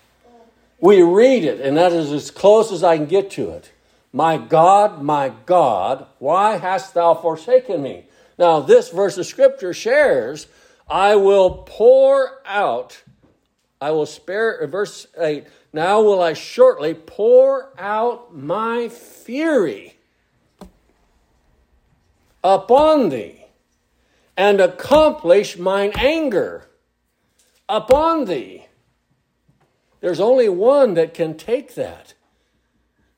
We 0.79 1.01
read 1.01 1.45
it, 1.45 1.61
and 1.61 1.77
that 1.79 1.93
is 1.93 2.13
as 2.13 2.31
close 2.31 2.71
as 2.71 2.85
I 2.85 2.99
can 2.99 3.07
get 3.07 3.31
to 3.33 3.49
it. 3.51 3.73
My 4.13 4.37
God, 4.37 5.03
my 5.03 5.33
God, 5.47 6.07
why 6.19 6.57
hast 6.59 6.95
thou 6.95 7.15
forsaken 7.15 7.83
me? 7.83 8.05
Now, 8.39 8.61
this 8.61 8.91
verse 8.91 9.17
of 9.17 9.27
scripture 9.27 9.73
shares, 9.73 10.49
I 10.89 11.17
will 11.17 11.63
pour 11.67 12.43
out, 12.45 13.03
I 13.81 13.91
will 13.93 14.05
spare, 14.05 14.59
uh, 14.59 14.67
verse 14.67 15.07
8, 15.19 15.47
now 15.73 16.03
will 16.03 16.21
I 16.21 16.35
shortly 16.35 16.93
pour 16.93 17.73
out 17.79 18.35
my 18.35 18.89
fury 18.89 19.97
upon 22.45 23.09
thee 23.09 23.47
and 24.37 24.61
accomplish 24.61 25.57
mine 25.57 25.93
anger 25.95 26.69
upon 27.69 28.27
thee. 28.27 28.67
There's 30.01 30.21
only 30.21 30.49
one 30.49 30.95
that 30.95 31.15
can 31.15 31.37
take 31.37 31.75
that. 31.77 32.15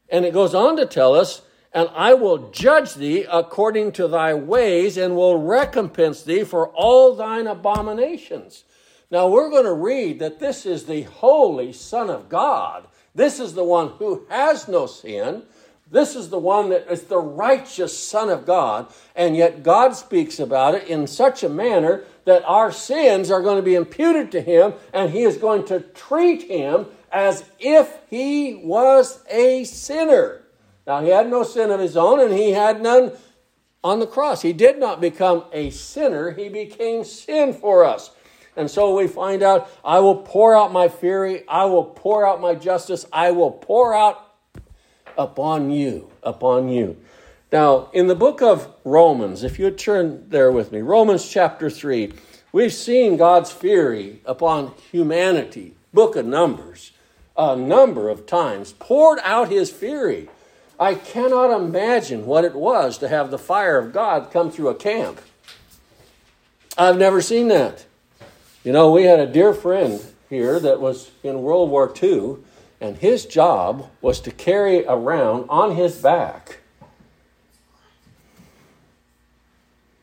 And 0.09 0.25
it 0.25 0.35
goes 0.35 0.55
on 0.55 0.77
to 0.77 0.87
tell 0.87 1.15
us, 1.15 1.43
and 1.73 1.89
I 1.95 2.15
will 2.15 2.51
judge 2.51 2.95
thee 2.95 3.27
according 3.31 3.93
to 3.93 4.07
thy 4.07 4.33
ways 4.33 4.97
and 4.97 5.17
will 5.17 5.39
recompense 5.39 6.23
thee 6.23 6.45
for 6.45 6.69
all 6.69 7.17
thine 7.17 7.49
abominations. 7.49 8.65
Now 9.11 9.29
we're 9.29 9.51
going 9.51 9.65
to 9.65 9.73
read 9.73 10.19
that 10.21 10.41
this 10.41 10.65
is 10.67 10.87
the 10.87 11.03
holy 11.03 11.73
Son 11.73 12.11
of 12.11 12.29
God. 12.29 12.87
This 13.15 13.39
is 13.41 13.55
the 13.55 13.65
one 13.65 13.91
who 13.99 14.27
has 14.29 14.69
no 14.69 14.87
sin. 14.87 15.43
This 15.91 16.17
is 16.17 16.31
the 16.31 16.39
one 16.39 16.71
that 16.71 16.91
is 16.91 17.05
the 17.05 17.19
righteous 17.19 17.97
Son 17.97 18.29
of 18.29 18.47
God. 18.47 18.93
And 19.15 19.37
yet 19.37 19.63
God 19.63 19.95
speaks 19.95 20.41
about 20.41 20.75
it 20.75 20.89
in 20.89 21.07
such 21.07 21.43
a 21.43 21.49
manner 21.49 22.05
that 22.25 22.45
our 22.45 22.73
sins 22.73 23.31
are 23.31 23.43
going 23.43 23.57
to 23.57 23.63
be 23.63 23.75
imputed 23.75 24.33
to 24.33 24.41
him 24.41 24.75
and 24.93 25.11
he 25.11 25.23
is 25.23 25.37
going 25.37 25.65
to 25.67 25.81
treat 25.81 26.43
him 26.51 26.87
as 27.15 27.45
if 27.61 27.97
he 28.11 28.57
was 28.57 29.23
a 29.31 29.63
sinner. 29.63 30.43
Now, 30.85 31.01
he 31.01 31.11
had 31.11 31.31
no 31.31 31.45
sin 31.45 31.71
of 31.71 31.79
his 31.79 31.97
own, 31.97 32.21
and 32.21 32.35
he 32.35 32.51
had 32.51 32.83
none 32.83 33.13
on 33.85 34.01
the 34.01 34.07
cross. 34.07 34.43
He 34.43 34.53
did 34.53 34.81
not 34.81 35.01
become 35.01 35.45
a 35.53 35.71
sinner, 35.71 36.33
he 36.33 36.49
became 36.49 37.05
sin 37.05 37.55
for 37.55 37.85
us. 37.85 38.11
And 38.57 38.69
so 38.69 38.97
we 38.97 39.07
find 39.07 39.43
out 39.43 39.71
I 39.85 40.01
will 40.01 40.17
pour 40.17 40.57
out 40.57 40.73
my 40.73 40.89
fury, 40.89 41.45
I 41.49 41.65
will 41.67 41.85
pour 41.85 42.27
out 42.27 42.41
my 42.41 42.57
justice, 42.57 43.07
I 43.13 43.31
will 43.31 43.53
pour 43.53 43.95
out 43.95 44.35
upon 45.17 45.71
you, 45.71 46.11
upon 46.23 46.69
you. 46.69 46.97
Now, 47.53 47.91
in 47.93 48.09
the 48.09 48.17
book 48.17 48.43
of 48.43 48.75
Romans, 48.83 49.45
if 49.45 49.61
you 49.61 49.71
turn 49.71 50.29
there 50.29 50.51
with 50.51 50.73
me, 50.73 50.81
Romans 50.81 51.29
chapter 51.29 51.71
3, 51.71 52.13
we've 52.51 52.73
seen 52.73 53.17
God's 53.17 53.53
fury 53.53 54.21
upon 54.25 54.75
humanity, 54.91 55.77
book 55.93 56.17
of 56.17 56.27
Numbers 56.27 56.91
a 57.37 57.57
number 57.57 58.09
of 58.09 58.27
times, 58.27 58.73
poured 58.73 59.19
out 59.23 59.51
his 59.51 59.71
fury. 59.71 60.29
I 60.79 60.95
cannot 60.95 61.51
imagine 61.51 62.27
what 62.27 62.45
it 62.45 62.55
was 62.55 62.99
to 62.99 63.09
have 63.09 63.31
the 63.31 63.39
fire 63.39 63.79
of 63.79 63.93
God 63.93 64.31
come 64.33 64.51
through 64.51 64.69
a 64.69 64.75
camp. 64.75 65.21
I've 66.77 66.99
never 66.99 67.21
seen 67.21 67.49
that. 67.49 67.87
You 68.65 68.73
know, 68.73 68.91
we 68.91 69.05
had 69.05 69.21
a 69.21 69.27
dear 69.27 69.55
friend 69.55 70.01
here 70.29 70.59
that 70.59 70.81
was 70.81 71.11
in 71.23 71.43
World 71.43 71.71
War 71.71 71.93
II, 72.03 72.39
And 72.81 72.99
his 72.99 73.25
job 73.25 73.89
was 74.01 74.21
to 74.21 74.31
carry 74.31 74.85
around 74.85 75.47
on 75.49 75.77
his 75.77 75.97
back 75.97 76.59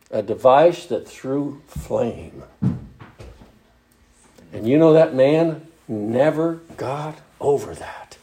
a 0.09 0.21
device 0.21 0.85
that 0.87 1.07
threw 1.07 1.61
flame. 1.67 2.43
And 4.53 4.67
you 4.67 4.77
know 4.77 4.93
that 4.93 5.15
man 5.15 5.67
never 5.91 6.61
got 6.77 7.19
over 7.39 7.75
that. 7.75 8.17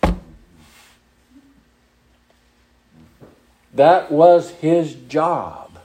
That 3.74 4.10
was 4.10 4.50
his 4.50 4.94
job. 4.94 5.78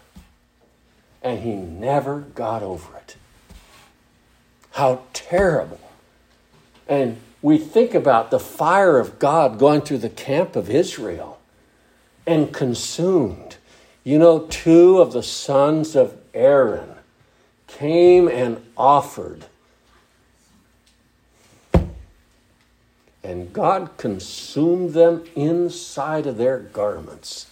And 1.22 1.42
he 1.42 1.54
never 1.54 2.22
got 2.22 2.64
over 2.64 2.98
it. 2.98 3.18
How 4.72 5.02
terrible. 5.14 5.80
And 6.88 7.18
we 7.42 7.58
think 7.58 7.94
about 7.94 8.32
the 8.32 8.40
fire 8.40 8.98
of 8.98 9.20
God 9.20 9.60
going 9.60 9.82
through 9.82 10.00
the 10.00 10.10
camp 10.10 10.56
of 10.56 10.70
Israel 10.70 11.40
and 12.26 12.54
consumed. 12.54 13.58
You 14.04 14.18
know, 14.18 14.48
two 14.50 15.00
of 15.00 15.14
the 15.14 15.24
sons 15.24 15.96
of 15.96 16.18
Aaron 16.34 16.96
came 17.68 18.28
and 18.28 18.66
offered. 18.76 19.46
And 23.24 23.54
God 23.54 23.98
consumed 23.98 24.94
them 24.94 25.24
inside 25.36 26.28
of 26.28 26.38
their 26.38 26.60
garments. 26.60 27.48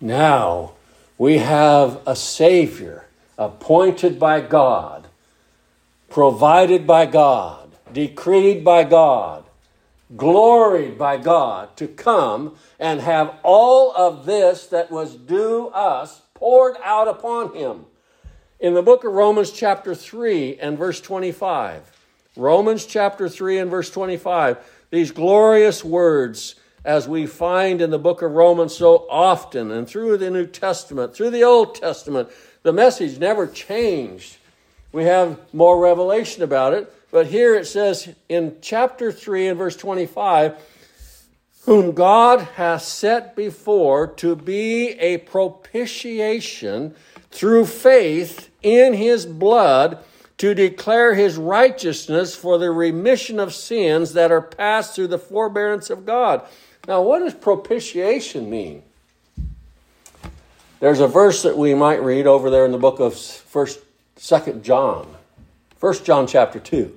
Now 0.00 0.72
we 1.18 1.38
have 1.38 2.00
a 2.06 2.16
Savior 2.16 3.06
appointed 3.36 4.18
by 4.18 4.40
God, 4.40 5.08
provided 6.08 6.86
by 6.86 7.06
God, 7.06 7.70
decreed 7.92 8.64
by 8.64 8.84
God, 8.84 9.44
gloried 10.16 10.98
by 10.98 11.16
God 11.16 11.76
to 11.76 11.86
come 11.86 12.56
and 12.78 13.00
have 13.00 13.34
all 13.42 13.94
of 13.94 14.26
this 14.26 14.66
that 14.66 14.90
was 14.90 15.14
due 15.14 15.68
us 15.68 16.22
poured 16.34 16.76
out 16.82 17.08
upon 17.08 17.54
him. 17.54 17.84
In 18.60 18.74
the 18.74 18.82
book 18.82 19.04
of 19.04 19.14
Romans, 19.14 19.52
chapter 19.52 19.94
3 19.94 20.58
and 20.58 20.76
verse 20.76 21.00
25, 21.00 21.80
Romans 22.36 22.84
chapter 22.84 23.26
3 23.26 23.56
and 23.56 23.70
verse 23.70 23.88
25, 23.88 24.58
these 24.90 25.12
glorious 25.12 25.82
words 25.82 26.56
as 26.84 27.08
we 27.08 27.24
find 27.24 27.80
in 27.80 27.88
the 27.88 27.98
book 27.98 28.20
of 28.20 28.32
Romans 28.32 28.76
so 28.76 29.06
often 29.08 29.70
and 29.70 29.88
through 29.88 30.18
the 30.18 30.30
New 30.30 30.46
Testament, 30.46 31.14
through 31.14 31.30
the 31.30 31.42
Old 31.42 31.74
Testament, 31.74 32.28
the 32.62 32.70
message 32.70 33.18
never 33.18 33.46
changed. 33.46 34.36
We 34.92 35.04
have 35.04 35.40
more 35.54 35.80
revelation 35.80 36.42
about 36.42 36.74
it, 36.74 36.92
but 37.10 37.28
here 37.28 37.54
it 37.54 37.66
says 37.66 38.14
in 38.28 38.58
chapter 38.60 39.10
3 39.10 39.48
and 39.48 39.58
verse 39.58 39.76
25, 39.76 40.54
whom 41.62 41.92
God 41.92 42.40
hath 42.56 42.82
set 42.82 43.34
before 43.34 44.06
to 44.06 44.36
be 44.36 44.90
a 44.98 45.16
propitiation 45.16 46.94
through 47.30 47.64
faith 47.64 48.48
in 48.62 48.94
his 48.94 49.26
blood 49.26 49.98
to 50.38 50.54
declare 50.54 51.14
his 51.14 51.36
righteousness 51.36 52.34
for 52.34 52.56
the 52.56 52.70
remission 52.70 53.38
of 53.38 53.52
sins 53.52 54.14
that 54.14 54.32
are 54.32 54.40
passed 54.40 54.94
through 54.94 55.08
the 55.08 55.18
forbearance 55.18 55.90
of 55.90 56.06
God. 56.06 56.42
Now, 56.88 57.02
what 57.02 57.18
does 57.18 57.34
propitiation 57.34 58.48
mean? 58.48 58.82
There's 60.80 61.00
a 61.00 61.06
verse 61.06 61.42
that 61.42 61.58
we 61.58 61.74
might 61.74 62.02
read 62.02 62.26
over 62.26 62.48
there 62.48 62.64
in 62.64 62.72
the 62.72 62.78
book 62.78 63.00
of 63.00 63.14
First, 63.14 63.80
Second 64.16 64.64
John, 64.64 65.14
First 65.76 66.06
John 66.06 66.26
chapter 66.26 66.58
two. 66.58 66.96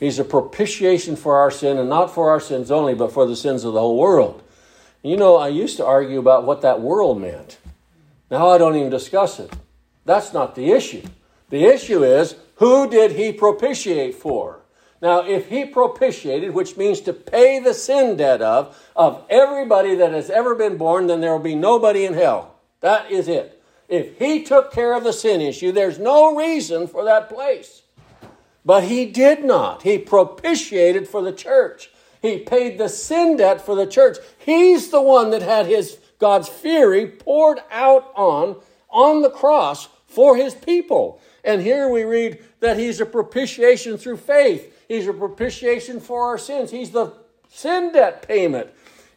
He's 0.00 0.18
a 0.18 0.24
propitiation 0.24 1.16
for 1.16 1.36
our 1.36 1.50
sin, 1.50 1.78
and 1.78 1.88
not 1.88 2.14
for 2.14 2.30
our 2.30 2.40
sins 2.40 2.70
only, 2.70 2.94
but 2.94 3.12
for 3.12 3.26
the 3.26 3.36
sins 3.36 3.64
of 3.64 3.74
the 3.74 3.80
whole 3.80 3.98
world. 3.98 4.42
You 5.02 5.18
know, 5.18 5.36
I 5.36 5.48
used 5.48 5.76
to 5.76 5.84
argue 5.84 6.18
about 6.18 6.44
what 6.44 6.62
that 6.62 6.80
world 6.80 7.20
meant. 7.20 7.58
Now 8.30 8.48
I 8.48 8.56
don't 8.58 8.74
even 8.74 8.90
discuss 8.90 9.38
it. 9.38 9.52
That's 10.04 10.32
not 10.32 10.54
the 10.54 10.70
issue. 10.70 11.02
The 11.50 11.64
issue 11.64 12.02
is 12.02 12.36
who 12.56 12.88
did 12.88 13.12
he 13.12 13.32
propitiate 13.32 14.14
for? 14.14 14.60
Now, 15.02 15.26
if 15.26 15.48
he 15.48 15.66
propitiated, 15.66 16.54
which 16.54 16.76
means 16.76 17.00
to 17.02 17.12
pay 17.12 17.58
the 17.58 17.74
sin 17.74 18.16
debt 18.16 18.40
of, 18.40 18.76
of 18.96 19.22
everybody 19.28 19.94
that 19.96 20.12
has 20.12 20.30
ever 20.30 20.54
been 20.54 20.78
born, 20.78 21.08
then 21.08 21.20
there 21.20 21.32
will 21.32 21.40
be 21.40 21.54
nobody 21.54 22.06
in 22.06 22.14
hell. 22.14 22.54
That 22.80 23.10
is 23.10 23.28
it. 23.28 23.62
If 23.88 24.18
he 24.18 24.42
took 24.42 24.72
care 24.72 24.94
of 24.94 25.04
the 25.04 25.12
sin 25.12 25.40
issue, 25.40 25.72
there's 25.72 25.98
no 25.98 26.34
reason 26.34 26.86
for 26.86 27.04
that 27.04 27.28
place. 27.28 27.82
But 28.64 28.84
he 28.84 29.04
did 29.04 29.44
not. 29.44 29.82
He 29.82 29.98
propitiated 29.98 31.06
for 31.06 31.20
the 31.20 31.32
church. 31.32 31.90
He 32.22 32.38
paid 32.38 32.78
the 32.78 32.88
sin 32.88 33.36
debt 33.36 33.60
for 33.60 33.74
the 33.74 33.86
church. 33.86 34.16
He's 34.38 34.88
the 34.88 35.02
one 35.02 35.30
that 35.30 35.42
had 35.42 35.66
his 35.66 35.98
God's 36.18 36.48
fury 36.48 37.06
poured 37.06 37.60
out 37.70 38.10
on 38.16 38.56
on 38.88 39.20
the 39.20 39.28
cross 39.28 39.88
for 40.14 40.36
his 40.36 40.54
people. 40.54 41.20
And 41.42 41.60
here 41.60 41.88
we 41.88 42.04
read 42.04 42.42
that 42.60 42.78
he's 42.78 43.00
a 43.00 43.06
propitiation 43.06 43.98
through 43.98 44.18
faith. 44.18 44.84
He's 44.88 45.08
a 45.08 45.12
propitiation 45.12 46.00
for 46.00 46.22
our 46.26 46.38
sins. 46.38 46.70
He's 46.70 46.90
the 46.90 47.12
sin 47.48 47.92
debt 47.92 48.26
payment. 48.26 48.70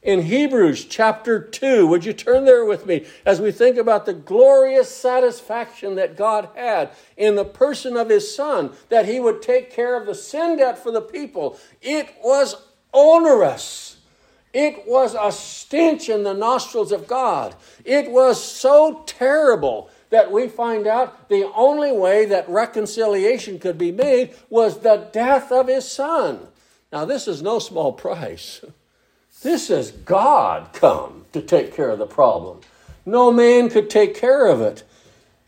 In 0.03 0.21
Hebrews 0.21 0.85
chapter 0.85 1.39
2, 1.39 1.87
would 1.87 2.05
you 2.05 2.13
turn 2.13 2.45
there 2.45 2.63
with 2.63 2.85
me 2.85 3.05
as 3.25 3.41
we 3.41 3.51
think 3.51 3.77
about 3.77 4.05
the 4.05 4.13
glorious 4.13 4.89
satisfaction 4.89 5.95
that 5.95 6.15
God 6.15 6.49
had 6.55 6.91
in 7.17 7.35
the 7.35 7.45
person 7.45 7.97
of 7.97 8.09
his 8.09 8.33
Son, 8.33 8.71
that 8.89 9.05
he 9.05 9.19
would 9.19 9.41
take 9.41 9.71
care 9.71 9.99
of 9.99 10.05
the 10.05 10.15
sin 10.15 10.57
debt 10.57 10.77
for 10.77 10.91
the 10.91 11.01
people? 11.01 11.59
It 11.81 12.15
was 12.23 12.55
onerous. 12.93 13.97
It 14.53 14.87
was 14.87 15.15
a 15.19 15.31
stench 15.31 16.09
in 16.09 16.23
the 16.23 16.33
nostrils 16.33 16.91
of 16.91 17.07
God. 17.07 17.55
It 17.83 18.09
was 18.09 18.41
so 18.41 19.03
terrible 19.05 19.89
that 20.09 20.31
we 20.31 20.47
find 20.47 20.87
out 20.87 21.29
the 21.29 21.51
only 21.53 21.91
way 21.91 22.25
that 22.25 22.47
reconciliation 22.49 23.59
could 23.59 23.77
be 23.77 23.91
made 23.91 24.33
was 24.49 24.79
the 24.79 25.07
death 25.11 25.51
of 25.51 25.67
his 25.67 25.89
son. 25.89 26.47
Now, 26.91 27.05
this 27.05 27.27
is 27.27 27.41
no 27.41 27.59
small 27.59 27.91
price. 27.91 28.63
This 29.41 29.69
is 29.69 29.91
God 29.91 30.69
come 30.73 31.25
to 31.33 31.41
take 31.41 31.75
care 31.75 31.89
of 31.89 31.99
the 31.99 32.07
problem. 32.07 32.61
No 33.05 33.31
man 33.31 33.69
could 33.69 33.89
take 33.89 34.15
care 34.15 34.47
of 34.47 34.61
it. 34.61 34.83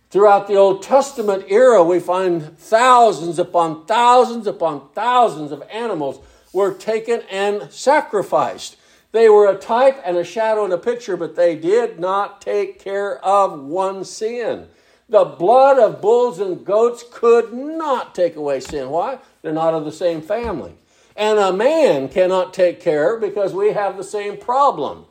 Throughout 0.10 0.48
the 0.48 0.56
Old 0.56 0.82
Testament 0.82 1.46
era, 1.50 1.84
we 1.84 2.00
find 2.00 2.58
thousands 2.58 3.38
upon 3.38 3.86
thousands 3.86 4.48
upon 4.48 4.90
thousands 4.94 5.52
of 5.52 5.64
animals 5.72 6.20
were 6.52 6.74
taken 6.74 7.22
and 7.30 7.72
sacrificed. 7.72 8.76
They 9.12 9.28
were 9.30 9.50
a 9.50 9.58
type 9.58 10.02
and 10.06 10.18
a 10.18 10.24
shadow 10.24 10.64
and 10.64 10.74
a 10.74 10.78
picture, 10.78 11.18
but 11.18 11.36
they 11.36 11.56
did 11.56 12.00
not 12.00 12.42
take 12.42 12.80
care 12.80 13.24
of 13.26 13.60
one 13.60 14.06
sin. 14.06 14.68
The 15.10 15.26
blood 15.26 15.80
of 15.80 16.02
bulls 16.02 16.40
and 16.40 16.64
goats 16.64 17.04
could 17.12 17.52
not 17.52 18.14
take 18.14 18.36
away 18.36 18.60
sin. 18.60 18.90
Why? 18.90 19.18
They're 19.42 19.52
not 19.52 19.74
of 19.74 19.86
the 19.86 19.92
same 19.92 20.22
family. 20.22 20.74
And 21.16 21.40
a 21.40 21.52
man 21.52 22.10
cannot 22.10 22.54
take 22.54 22.80
care 22.80 23.18
because 23.18 23.54
we 23.54 23.74
have 23.74 23.98
the 23.98 24.04
same 24.04 24.38
problem. 24.38 25.06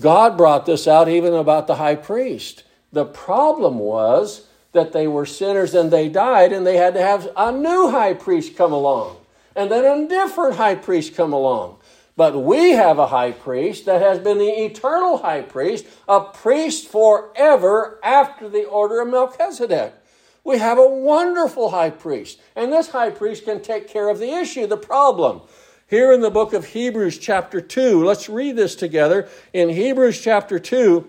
God 0.00 0.36
brought 0.36 0.64
this 0.64 0.86
out 0.86 1.08
even 1.08 1.34
about 1.34 1.66
the 1.66 1.74
high 1.74 1.96
priest. 1.96 2.62
The 2.92 3.04
problem 3.04 3.80
was 3.80 4.46
that 4.72 4.92
they 4.92 5.08
were 5.08 5.26
sinners 5.26 5.74
and 5.74 5.90
they 5.90 6.08
died, 6.08 6.52
and 6.52 6.64
they 6.64 6.76
had 6.76 6.94
to 6.94 7.02
have 7.02 7.28
a 7.36 7.50
new 7.50 7.90
high 7.90 8.14
priest 8.14 8.56
come 8.56 8.72
along, 8.72 9.16
and 9.56 9.70
then 9.70 9.84
a 9.84 10.08
different 10.08 10.56
high 10.56 10.76
priest 10.76 11.16
come 11.16 11.32
along. 11.32 11.77
But 12.18 12.42
we 12.42 12.70
have 12.70 12.98
a 12.98 13.06
high 13.06 13.30
priest 13.30 13.84
that 13.84 14.02
has 14.02 14.18
been 14.18 14.38
the 14.38 14.64
eternal 14.64 15.18
high 15.18 15.42
priest, 15.42 15.86
a 16.08 16.20
priest 16.20 16.88
forever 16.88 18.00
after 18.02 18.48
the 18.48 18.64
order 18.64 19.00
of 19.00 19.06
Melchizedek. 19.06 19.94
We 20.42 20.58
have 20.58 20.78
a 20.78 20.88
wonderful 20.88 21.70
high 21.70 21.90
priest, 21.90 22.40
and 22.56 22.72
this 22.72 22.88
high 22.88 23.10
priest 23.10 23.44
can 23.44 23.62
take 23.62 23.86
care 23.86 24.08
of 24.08 24.18
the 24.18 24.32
issue, 24.32 24.66
the 24.66 24.76
problem. 24.76 25.42
Here 25.86 26.12
in 26.12 26.20
the 26.20 26.28
book 26.28 26.52
of 26.52 26.64
Hebrews, 26.64 27.18
chapter 27.18 27.60
2, 27.60 28.04
let's 28.04 28.28
read 28.28 28.56
this 28.56 28.74
together. 28.74 29.28
In 29.52 29.68
Hebrews, 29.68 30.20
chapter 30.20 30.58
2, 30.58 31.08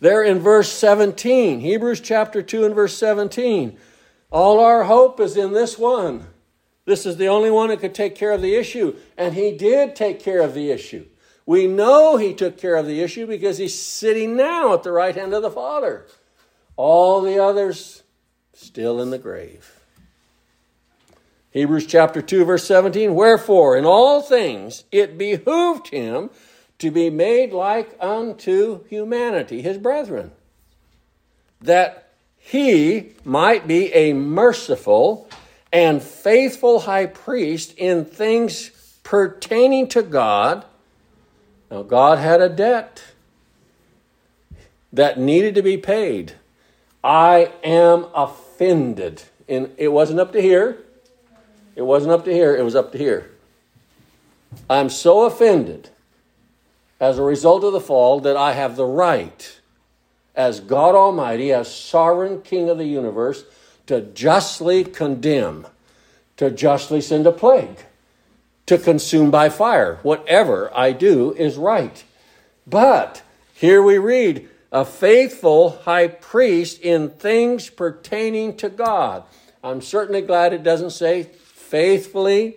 there 0.00 0.24
in 0.24 0.40
verse 0.40 0.72
17, 0.72 1.60
Hebrews 1.60 2.00
chapter 2.00 2.42
2 2.42 2.64
and 2.64 2.74
verse 2.74 2.98
17, 2.98 3.78
all 4.32 4.58
our 4.58 4.82
hope 4.82 5.20
is 5.20 5.36
in 5.36 5.52
this 5.52 5.78
one 5.78 6.26
this 6.86 7.06
is 7.06 7.16
the 7.16 7.28
only 7.28 7.50
one 7.50 7.70
who 7.70 7.76
could 7.76 7.94
take 7.94 8.14
care 8.14 8.32
of 8.32 8.42
the 8.42 8.56
issue. 8.56 8.96
And 9.16 9.34
he 9.34 9.56
did 9.56 9.96
take 9.96 10.20
care 10.20 10.42
of 10.42 10.54
the 10.54 10.70
issue. 10.70 11.06
We 11.46 11.66
know 11.66 12.16
he 12.16 12.34
took 12.34 12.58
care 12.58 12.76
of 12.76 12.86
the 12.86 13.00
issue 13.00 13.26
because 13.26 13.58
he's 13.58 13.78
sitting 13.78 14.36
now 14.36 14.74
at 14.74 14.82
the 14.82 14.92
right 14.92 15.14
hand 15.14 15.34
of 15.34 15.42
the 15.42 15.50
Father. 15.50 16.06
All 16.76 17.20
the 17.20 17.42
others 17.42 18.02
still 18.52 19.00
in 19.00 19.10
the 19.10 19.18
grave. 19.18 19.80
Hebrews 21.50 21.86
chapter 21.86 22.20
2, 22.20 22.44
verse 22.44 22.66
17 22.66 23.14
Wherefore, 23.14 23.76
in 23.76 23.84
all 23.84 24.20
things 24.20 24.84
it 24.90 25.16
behooved 25.16 25.88
him 25.88 26.30
to 26.78 26.90
be 26.90 27.10
made 27.10 27.52
like 27.52 27.96
unto 28.00 28.84
humanity, 28.88 29.62
his 29.62 29.78
brethren, 29.78 30.32
that 31.60 32.10
he 32.36 33.12
might 33.24 33.68
be 33.68 33.92
a 33.92 34.12
merciful 34.12 35.28
and 35.74 36.00
faithful 36.00 36.78
high 36.78 37.04
priest 37.04 37.74
in 37.76 38.04
things 38.04 38.70
pertaining 39.02 39.88
to 39.88 40.02
God. 40.02 40.64
Now, 41.68 41.82
God 41.82 42.18
had 42.18 42.40
a 42.40 42.48
debt 42.48 43.02
that 44.92 45.18
needed 45.18 45.56
to 45.56 45.62
be 45.62 45.76
paid. 45.76 46.34
I 47.02 47.50
am 47.64 48.06
offended. 48.14 49.24
And 49.48 49.72
it 49.76 49.88
wasn't 49.88 50.20
up 50.20 50.32
to 50.34 50.40
here. 50.40 50.78
It 51.74 51.82
wasn't 51.82 52.12
up 52.12 52.24
to 52.26 52.32
here. 52.32 52.56
It 52.56 52.62
was 52.62 52.76
up 52.76 52.92
to 52.92 52.98
here. 52.98 53.32
I'm 54.70 54.88
so 54.88 55.22
offended 55.22 55.90
as 57.00 57.18
a 57.18 57.22
result 57.24 57.64
of 57.64 57.72
the 57.72 57.80
fall 57.80 58.20
that 58.20 58.36
I 58.36 58.52
have 58.52 58.76
the 58.76 58.86
right, 58.86 59.60
as 60.36 60.60
God 60.60 60.94
Almighty, 60.94 61.52
as 61.52 61.74
sovereign 61.74 62.42
King 62.42 62.70
of 62.70 62.78
the 62.78 62.86
universe, 62.86 63.44
to 63.86 64.00
justly 64.00 64.84
condemn, 64.84 65.66
to 66.36 66.50
justly 66.50 67.00
send 67.00 67.26
a 67.26 67.32
plague, 67.32 67.84
to 68.66 68.78
consume 68.78 69.30
by 69.30 69.48
fire. 69.48 69.98
Whatever 70.02 70.70
I 70.76 70.92
do 70.92 71.32
is 71.34 71.56
right. 71.56 72.02
But 72.66 73.22
here 73.54 73.82
we 73.82 73.98
read, 73.98 74.48
a 74.72 74.84
faithful 74.84 75.78
high 75.84 76.08
priest 76.08 76.80
in 76.80 77.10
things 77.10 77.70
pertaining 77.70 78.56
to 78.56 78.68
God. 78.68 79.22
I'm 79.62 79.80
certainly 79.80 80.20
glad 80.20 80.52
it 80.52 80.62
doesn't 80.62 80.90
say 80.90 81.22
faithfully 81.22 82.56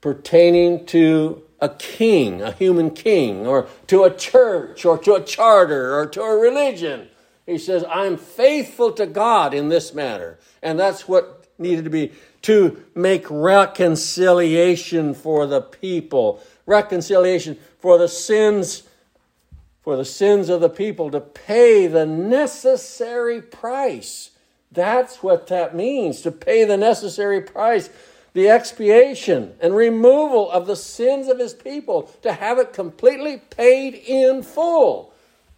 pertaining 0.00 0.86
to 0.86 1.42
a 1.60 1.68
king, 1.68 2.42
a 2.42 2.50
human 2.50 2.90
king, 2.90 3.46
or 3.46 3.68
to 3.86 4.02
a 4.02 4.10
church, 4.10 4.84
or 4.84 4.98
to 4.98 5.14
a 5.14 5.22
charter, 5.22 5.96
or 5.96 6.06
to 6.06 6.20
a 6.20 6.36
religion. 6.36 7.08
He 7.52 7.58
says, 7.58 7.84
I'm 7.88 8.16
faithful 8.16 8.92
to 8.92 9.06
God 9.06 9.54
in 9.54 9.68
this 9.68 9.94
matter. 9.94 10.38
And 10.62 10.78
that's 10.78 11.06
what 11.06 11.46
needed 11.58 11.84
to 11.84 11.90
be 11.90 12.12
to 12.42 12.82
make 12.94 13.24
reconciliation 13.30 15.14
for 15.14 15.46
the 15.46 15.60
people, 15.60 16.42
reconciliation 16.66 17.58
for 17.78 17.98
the 17.98 18.08
sins 18.08 18.84
for 19.82 19.96
the 19.96 20.04
sins 20.04 20.48
of 20.48 20.60
the 20.60 20.70
people 20.70 21.10
to 21.10 21.20
pay 21.20 21.88
the 21.88 22.06
necessary 22.06 23.42
price. 23.42 24.30
That's 24.70 25.22
what 25.22 25.48
that 25.48 25.74
means 25.74 26.22
to 26.22 26.30
pay 26.30 26.64
the 26.64 26.76
necessary 26.76 27.40
price, 27.40 27.90
the 28.32 28.48
expiation 28.48 29.54
and 29.60 29.74
removal 29.74 30.50
of 30.50 30.66
the 30.66 30.76
sins 30.76 31.28
of 31.28 31.38
his 31.38 31.52
people, 31.52 32.04
to 32.22 32.32
have 32.32 32.58
it 32.58 32.72
completely 32.72 33.38
paid 33.50 33.94
in 33.94 34.42
full. 34.42 35.11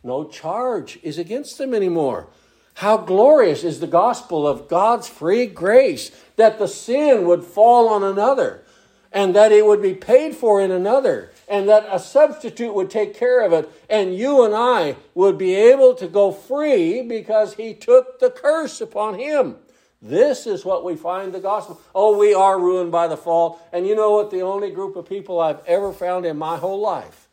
No 0.05 0.25
charge 0.29 0.99
is 1.03 1.17
against 1.17 1.57
them 1.57 1.73
anymore. 1.73 2.29
How 2.75 2.99
glorious 2.99 3.65
is 3.65 3.81
the 3.81 3.87
gospel 3.87 4.47
of 4.47 4.69
God's 4.69 5.09
free 5.09 5.47
grace 5.47 6.11
that 6.37 6.59
the 6.59 6.69
sin 6.69 7.27
would 7.27 7.43
fall 7.43 7.89
on 7.89 8.03
another 8.03 8.65
and 9.11 9.35
that 9.35 9.53
it 9.53 9.65
would 9.65 9.81
be 9.81 9.95
paid 9.95 10.37
for 10.37 10.61
in 10.61 10.71
another 10.71 11.33
and 11.49 11.69
that 11.69 11.87
a 11.91 11.99
substitute 11.99 12.75
would 12.75 12.91
take 12.91 13.15
care 13.15 13.45
of 13.45 13.53
it, 13.53 13.71
and 13.89 14.17
you 14.17 14.45
and 14.45 14.55
I 14.55 14.97
would 15.15 15.37
be 15.37 15.55
able 15.55 15.95
to 15.97 16.09
go 16.09 16.33
free 16.33 17.03
because 17.03 17.55
he 17.55 17.75
took 17.75 18.19
the 18.19 18.31
curse 18.31 18.81
upon 18.81 19.19
him. 19.19 19.57
This 20.01 20.47
is 20.47 20.65
what 20.65 20.85
we 20.85 20.97
find 20.97 21.33
the 21.33 21.41
gospel. 21.41 21.81
Oh, 21.95 22.19
we 22.19 22.35
are 22.35 22.59
ruined 22.59 22.93
by 22.93 23.09
the 23.09 23.17
fall. 23.17 23.61
And 23.73 23.87
you 23.87 23.95
know 23.95 24.11
what? 24.11 24.31
The 24.31 24.43
only 24.43 24.71
group 24.71 24.97
of 24.97 25.09
people 25.09 25.41
I've 25.41 25.65
ever 25.67 25.93
found 25.93 26.27
in 26.27 26.37
my 26.37 26.57
whole 26.57 26.81
life 26.81 27.24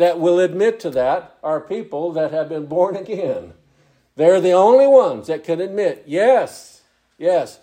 that 0.00 0.18
will 0.18 0.40
admit 0.40 0.80
to 0.80 0.90
that 0.90 1.36
are 1.42 1.60
people 1.60 2.12
that 2.12 2.32
have 2.32 2.48
been 2.48 2.66
born 2.66 2.96
again. 2.96 3.52
They're 4.16 4.40
the 4.40 4.52
only 4.52 4.86
ones 4.86 5.26
that 5.26 5.44
can 5.44 5.60
admit, 5.60 6.04
yes, 6.06 6.82
yes. 7.18 7.60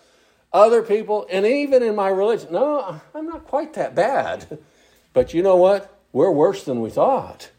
Other 0.53 0.81
people, 0.81 1.27
and 1.31 1.45
even 1.45 1.81
in 1.83 1.95
my 1.95 2.09
religion, 2.09 2.49
no, 2.51 3.01
I'm 3.13 3.25
not 3.25 3.45
quite 3.45 3.73
that 3.73 3.95
bad. 3.95 4.59
But 5.13 5.33
you 5.33 5.41
know 5.41 5.55
what? 5.55 5.99
We're 6.13 6.29
worse 6.29 6.63
than 6.63 6.79
we 6.79 6.91
thought. 6.91 7.49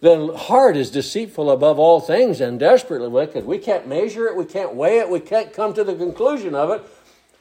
The 0.00 0.34
heart 0.34 0.78
is 0.78 0.90
deceitful 0.90 1.50
above 1.50 1.78
all 1.78 2.00
things 2.00 2.40
and 2.40 2.58
desperately 2.58 3.08
wicked. 3.08 3.44
We 3.44 3.58
can't 3.58 3.86
measure 3.86 4.26
it, 4.26 4.34
we 4.34 4.46
can't 4.46 4.74
weigh 4.74 4.98
it, 4.98 5.10
we 5.10 5.20
can't 5.20 5.52
come 5.52 5.74
to 5.74 5.84
the 5.84 5.94
conclusion 5.94 6.54
of 6.54 6.70
it. 6.70 6.82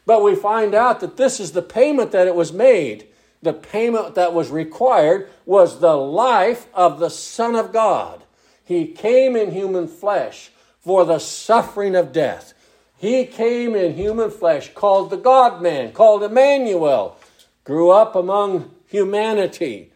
But 0.06 0.24
we 0.24 0.36
find 0.36 0.76
out 0.76 1.00
that 1.00 1.15
this 1.15 1.39
is 1.39 1.54
the 1.54 1.62
payment 1.62 2.12
that 2.12 2.28
it 2.28 2.36
was 2.36 2.52
made. 2.52 3.08
The 3.41 3.54
payment 3.54 4.15
that 4.15 4.34
was 4.34 4.49
required 4.49 5.30
was 5.45 5.80
the 5.80 5.95
life 5.95 6.67
of 6.73 6.99
the 6.99 7.10
Son 7.10 7.56
of 7.56 7.71
God. 7.71 8.23
He 8.63 8.88
came 8.88 9.36
in 9.36 9.52
human 9.52 9.88
flesh 9.88 10.52
for 10.82 11.06
the 11.06 11.19
suffering 11.19 11.95
of 11.95 12.12
death. 12.12 12.54
He 12.97 13.25
came 13.25 13.75
in 13.75 13.93
human 13.93 14.30
flesh, 14.30 14.73
called 14.73 15.10
the 15.10 15.17
God 15.17 15.62
man, 15.62 15.93
called 15.93 16.21
Emmanuel, 16.21 17.17
grew 17.63 17.91
up 17.91 18.15
among 18.15 18.71
humanity. 18.88 19.91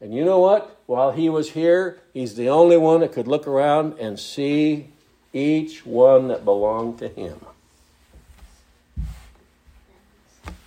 And 0.00 0.14
you 0.14 0.24
know 0.24 0.38
what? 0.38 0.78
While 0.86 1.12
he 1.12 1.30
was 1.30 1.52
here, 1.52 2.00
he's 2.12 2.34
the 2.34 2.50
only 2.50 2.76
one 2.76 3.00
that 3.00 3.12
could 3.12 3.26
look 3.26 3.46
around 3.46 3.98
and 3.98 4.18
see 4.20 4.88
each 5.32 5.86
one 5.86 6.28
that 6.28 6.44
belonged 6.44 6.98
to 6.98 7.08
him. 7.08 7.40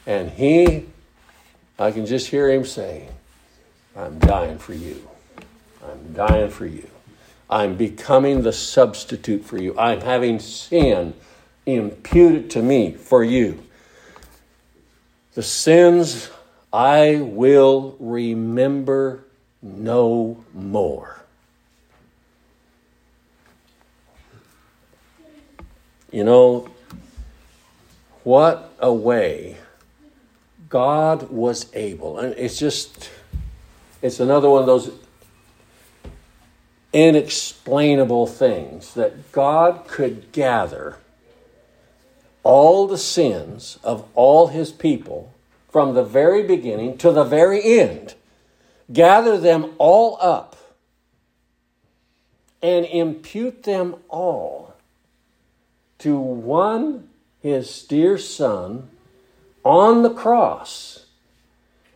And 0.08 0.32
he, 0.32 0.86
I 1.80 1.92
can 1.92 2.06
just 2.06 2.28
hear 2.28 2.50
him 2.50 2.66
say, 2.66 3.08
I'm 3.96 4.18
dying 4.20 4.58
for 4.58 4.74
you. 4.74 5.08
I'm 5.84 6.14
dying 6.14 6.50
for 6.50 6.66
you. 6.66 6.88
I'm 7.50 7.76
becoming 7.78 8.42
the 8.42 8.52
substitute 8.52 9.46
for 9.46 9.58
you. 9.58 9.78
I'm 9.78 10.02
having 10.02 10.40
sin 10.40 11.14
imputed 11.66 12.50
to 12.52 12.62
me 12.62 12.94
for 12.94 13.24
you. 13.24 13.64
The 15.36 15.44
sins 15.44 16.30
I 16.74 17.22
will 17.22 17.96
remember 18.00 19.24
no 19.62 20.44
more. 20.54 21.22
You 26.12 26.24
know, 26.24 26.70
what 28.24 28.74
a 28.80 28.92
way 28.92 29.58
God 30.70 31.30
was 31.30 31.68
able. 31.74 32.20
And 32.20 32.34
it's 32.38 32.60
just, 32.60 33.10
it's 34.02 34.20
another 34.20 34.50
one 34.50 34.62
of 34.62 34.68
those 34.68 34.92
inexplainable 36.94 38.28
things 38.28 38.94
that 38.94 39.32
God 39.32 39.88
could 39.88 40.32
gather 40.32 40.98
all 42.44 42.88
the 42.88 42.98
sins 42.98 43.78
of 43.84 44.08
all 44.16 44.48
his 44.48 44.72
people 44.72 45.34
from 45.70 45.94
the 45.94 46.04
very 46.04 46.44
beginning 46.44 46.98
to 46.98 47.12
the 47.12 47.24
very 47.24 47.80
end, 47.80 48.16
gather 48.92 49.38
them 49.38 49.74
all 49.78 50.18
up, 50.22 50.56
and 52.62 52.86
impute 52.86 53.64
them 53.64 53.96
all 54.10 54.76
to 56.00 56.18
one, 56.18 57.10
his 57.42 57.84
dear 57.84 58.18
Son, 58.18 58.90
on 59.68 60.02
the 60.02 60.10
cross. 60.10 61.08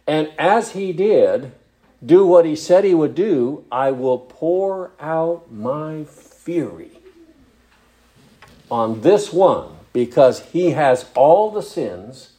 And 0.05 0.29
as 0.38 0.71
he 0.71 0.91
did, 0.91 1.53
do 2.05 2.25
what 2.25 2.45
he 2.45 2.53
said 2.53 2.84
he 2.84 2.93
would 2.93 3.15
do, 3.15 3.63
I 3.71 3.91
will 3.91 4.19
pour 4.19 4.91
out 4.99 5.49
my 5.49 6.03
fury 6.03 6.91
on 8.69 8.99
this 9.01 9.31
one 9.31 9.77
because 9.93 10.41
he 10.51 10.71
has 10.71 11.05
all 11.15 11.49
the 11.49 11.62
sins 11.62 12.34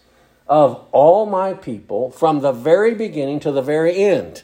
of 0.47 0.85
all 0.93 1.25
my 1.25 1.55
people 1.55 2.11
from 2.11 2.41
the 2.41 2.53
very 2.53 2.95
beginning 2.95 3.41
to 3.41 3.53
the 3.53 3.63
very 3.63 3.97
end. 3.97 4.43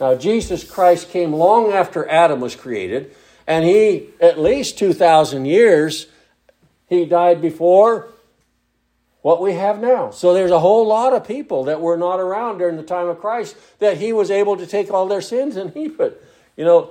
Now, 0.00 0.14
Jesus 0.14 0.62
Christ 0.62 1.10
came 1.10 1.32
long 1.32 1.72
after 1.72 2.08
Adam 2.08 2.40
was 2.40 2.54
created, 2.54 3.12
and 3.44 3.64
he, 3.64 4.10
at 4.20 4.38
least 4.38 4.78
2,000 4.78 5.46
years, 5.46 6.06
he 6.88 7.06
died 7.06 7.42
before 7.42 8.12
what 9.22 9.40
we 9.40 9.54
have 9.54 9.80
now. 9.80 10.10
So 10.10 10.34
there's 10.34 10.50
a 10.50 10.60
whole 10.60 10.86
lot 10.86 11.12
of 11.12 11.26
people 11.26 11.64
that 11.64 11.80
were 11.80 11.96
not 11.96 12.20
around 12.20 12.58
during 12.58 12.76
the 12.76 12.82
time 12.82 13.08
of 13.08 13.20
Christ 13.20 13.56
that 13.78 13.98
he 13.98 14.12
was 14.12 14.30
able 14.30 14.56
to 14.56 14.66
take 14.66 14.90
all 14.90 15.06
their 15.06 15.20
sins 15.20 15.56
and 15.56 15.72
heap 15.72 15.98
it. 16.00 16.22
You 16.56 16.64
know, 16.64 16.90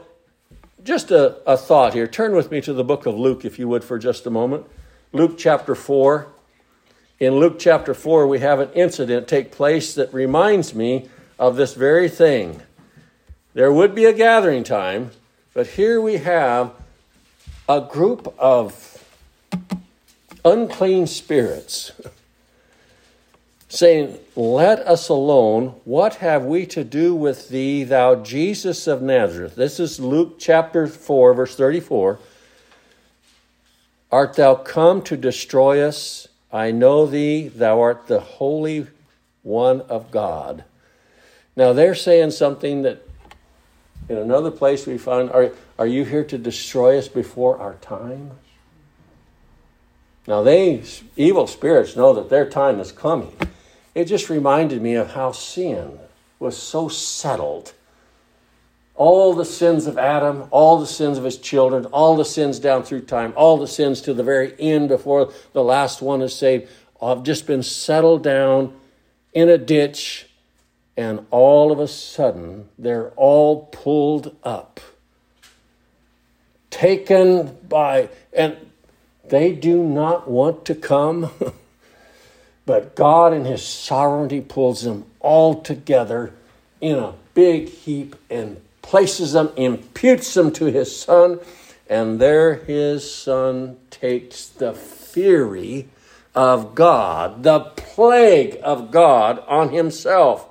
just 0.84 1.12
a, 1.12 1.38
a 1.46 1.58
thought 1.58 1.94
here. 1.94 2.08
Turn 2.08 2.36
with 2.36 2.50
me 2.50 2.62
to 2.62 2.74
the 2.74 2.84
book 2.84 3.06
of 3.06 3.16
Luke, 3.16 3.46
if 3.46 3.60
you 3.60 3.68
would, 3.68 3.84
for 3.84 4.00
just 4.00 4.26
a 4.26 4.32
moment. 4.32 4.66
Luke 5.14 5.38
chapter 5.38 5.76
4 5.76 6.28
in 7.22 7.36
Luke 7.36 7.60
chapter 7.60 7.94
4, 7.94 8.26
we 8.26 8.40
have 8.40 8.60
an 8.60 8.72
incident 8.74 9.28
take 9.28 9.52
place 9.52 9.94
that 9.94 10.12
reminds 10.12 10.74
me 10.74 11.08
of 11.38 11.56
this 11.56 11.76
very 11.76 12.10
thing. 12.10 12.64
There 13.54 13.72
would 13.72 13.94
be 13.94 14.06
a 14.06 14.12
gathering 14.12 14.64
time, 14.64 15.12
but 15.54 15.68
here 15.68 16.02
we 16.02 16.18
have 16.18 16.72
a 17.70 17.80
group 17.80 18.34
of 18.40 18.98
unclean 20.44 21.06
spirits 21.06 21.92
saying, 23.72 24.20
Let 24.36 24.80
us 24.80 25.10
alone. 25.10 25.76
What 25.86 26.16
have 26.16 26.44
we 26.44 26.66
to 26.68 26.84
do 26.84 27.16
with 27.16 27.50
thee, 27.50 27.84
thou 27.84 28.16
Jesus 28.16 28.86
of 28.86 29.02
Nazareth? 29.02 29.56
This 29.56 29.80
is 29.80 30.00
Luke 30.00 30.36
chapter 30.38 30.88
4, 30.88 31.34
verse 31.34 31.56
34. 31.56 32.20
Art 34.12 34.34
thou 34.36 34.56
come 34.56 35.02
to 35.04 35.16
destroy 35.16 35.82
us? 35.82 36.28
I 36.52 36.72
know 36.72 37.06
thee, 37.06 37.48
thou 37.48 37.80
art 37.80 38.08
the 38.08 38.20
Holy 38.20 38.88
One 39.42 39.82
of 39.82 40.12
God. 40.12 40.66
Now 41.56 41.72
they're 41.72 41.96
saying 41.96 42.32
something 42.32 42.82
that 42.82 43.08
in 44.10 44.18
another 44.18 44.52
place 44.52 44.86
we 44.86 44.98
find 44.98 45.32
are, 45.32 45.52
are 45.80 45.88
you 45.88 46.04
here 46.04 46.26
to 46.26 46.38
destroy 46.38 46.98
us 46.98 47.08
before 47.08 47.58
our 47.58 47.76
time? 47.76 48.32
Now, 50.28 50.44
they, 50.44 50.84
evil 51.16 51.48
spirits, 51.48 51.96
know 51.96 52.14
that 52.14 52.30
their 52.30 52.48
time 52.48 52.80
is 52.80 52.92
coming. 52.92 53.36
It 53.94 54.06
just 54.06 54.30
reminded 54.30 54.82
me 54.82 54.96
of 54.96 55.12
how 55.12 55.32
sin 55.32 56.00
was 56.40 56.58
so 56.58 56.88
settled. 56.88 57.74
All 58.96 59.34
the 59.34 59.46
sins 59.46 59.88
of 59.88 59.98
Adam, 59.98 60.48
all 60.52 60.80
the 60.80 60.88
sins 60.88 61.18
of 61.18 61.24
his 61.24 61.38
children, 61.38 61.86
all 61.86 62.16
the 62.16 62.26
sins 62.26 62.60
down 62.60 62.84
through 62.84 63.02
time, 63.02 63.34
all 63.36 63.58
the 63.58 63.68
sins 63.68 64.02
to 64.02 64.14
the 64.14 64.24
very 64.24 64.54
end 64.60 64.90
before 64.90 65.32
the 65.54 65.64
last 65.64 66.02
one 66.02 66.22
is 66.22 66.36
saved, 66.36 66.70
have 67.02 67.24
just 67.24 67.48
been 67.48 67.64
settled 67.64 68.24
down 68.24 68.74
in 69.34 69.50
a 69.50 69.58
ditch, 69.58 70.28
and 70.96 71.26
all 71.32 71.72
of 71.72 71.80
a 71.80 71.88
sudden 71.88 72.70
they're 72.78 73.10
all 73.12 73.66
pulled 73.72 74.36
up, 74.44 74.80
taken 76.70 77.58
by, 77.68 78.10
and 78.34 78.56
they 79.28 79.54
do 79.54 79.84
not 79.84 80.30
want 80.30 80.66
to 80.66 80.76
come, 80.76 81.32
but 82.66 82.96
God 82.96 83.34
in 83.34 83.46
His 83.46 83.64
sovereignty 83.64 84.42
pulls 84.42 84.84
them 84.84 85.06
all 85.20 85.62
together 85.62 86.34
in 86.80 86.98
a 86.98 87.14
big 87.34 87.70
heap 87.70 88.16
and 88.30 88.62
places 88.82 89.34
them, 89.34 89.52
imputes 89.56 90.34
them 90.34 90.52
to 90.54 90.66
His 90.66 90.96
Son, 90.96 91.40
and 91.90 92.20
there 92.20 92.56
His 92.56 93.14
Son 93.14 93.78
takes 93.90 94.48
the 94.48 94.74
fury 94.74 95.88
of 96.34 96.76
God, 96.76 97.44
the 97.44 97.60
plague 97.60 98.58
of 98.64 98.92
God 98.92 99.44
on 99.48 99.70
Himself. 99.70 100.48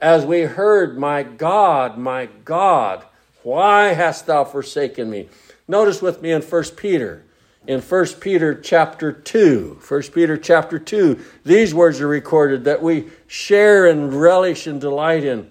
As 0.00 0.26
we 0.26 0.42
heard, 0.42 0.98
My 0.98 1.22
God, 1.22 1.96
my 1.96 2.28
God, 2.44 3.04
why 3.42 3.88
hast 3.94 4.26
thou 4.26 4.44
forsaken 4.44 5.10
me? 5.10 5.28
Notice 5.66 6.02
with 6.02 6.22
me 6.22 6.32
in 6.32 6.42
1 6.42 6.64
Peter 6.76 7.24
in 7.66 7.80
1 7.80 8.06
Peter 8.20 8.54
chapter 8.54 9.12
2. 9.12 9.80
1 9.86 10.02
Peter 10.14 10.36
chapter 10.36 10.78
2, 10.78 11.18
these 11.44 11.74
words 11.74 12.00
are 12.00 12.08
recorded 12.08 12.64
that 12.64 12.82
we 12.82 13.08
share 13.26 13.86
and 13.86 14.12
relish 14.20 14.66
and 14.66 14.80
delight 14.80 15.24
in. 15.24 15.48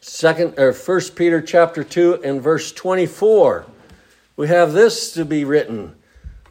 Second 0.00 0.58
or 0.58 0.72
1 0.72 1.00
Peter 1.16 1.40
chapter 1.40 1.82
2 1.82 2.20
and 2.22 2.40
verse 2.40 2.70
24. 2.72 3.66
We 4.36 4.48
have 4.48 4.72
this 4.72 5.12
to 5.14 5.24
be 5.24 5.44
written, 5.44 5.94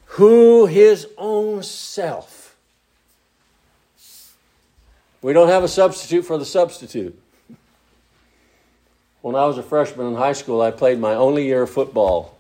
who 0.06 0.66
his 0.66 1.08
own 1.18 1.64
self. 1.64 2.56
We 5.22 5.32
don't 5.32 5.50
have 5.50 5.64
a 5.64 5.70
substitute 5.70 6.24
for 6.24 6.38
the 6.38 6.46
substitute. 6.46 7.18
When 9.22 9.36
I 9.36 9.46
was 9.46 9.58
a 9.58 9.64
freshman 9.64 10.08
in 10.08 10.16
high 10.16 10.34
school, 10.34 10.62
I 10.62 10.72
played 10.72 11.00
my 11.00 11.14
only 11.14 11.46
year 11.46 11.64
of 11.64 11.70
football 11.70 12.38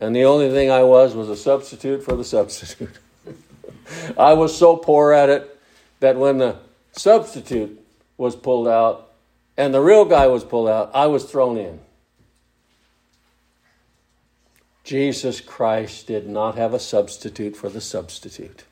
and 0.00 0.16
the 0.16 0.24
only 0.24 0.50
thing 0.50 0.70
I 0.70 0.82
was 0.82 1.14
was 1.14 1.28
a 1.28 1.36
substitute 1.36 2.02
for 2.02 2.16
the 2.16 2.24
substitute. 2.24 2.98
I 4.18 4.32
was 4.32 4.56
so 4.56 4.76
poor 4.76 5.12
at 5.12 5.28
it 5.28 5.58
that 6.00 6.16
when 6.16 6.38
the 6.38 6.56
substitute 6.92 7.78
was 8.16 8.34
pulled 8.34 8.68
out 8.68 9.12
and 9.56 9.74
the 9.74 9.80
real 9.80 10.04
guy 10.04 10.26
was 10.26 10.42
pulled 10.42 10.68
out, 10.68 10.90
I 10.94 11.06
was 11.06 11.24
thrown 11.24 11.58
in. 11.58 11.80
Jesus 14.84 15.40
Christ 15.40 16.06
did 16.06 16.28
not 16.28 16.56
have 16.56 16.74
a 16.74 16.80
substitute 16.80 17.56
for 17.56 17.68
the 17.68 17.80
substitute. 17.80 18.64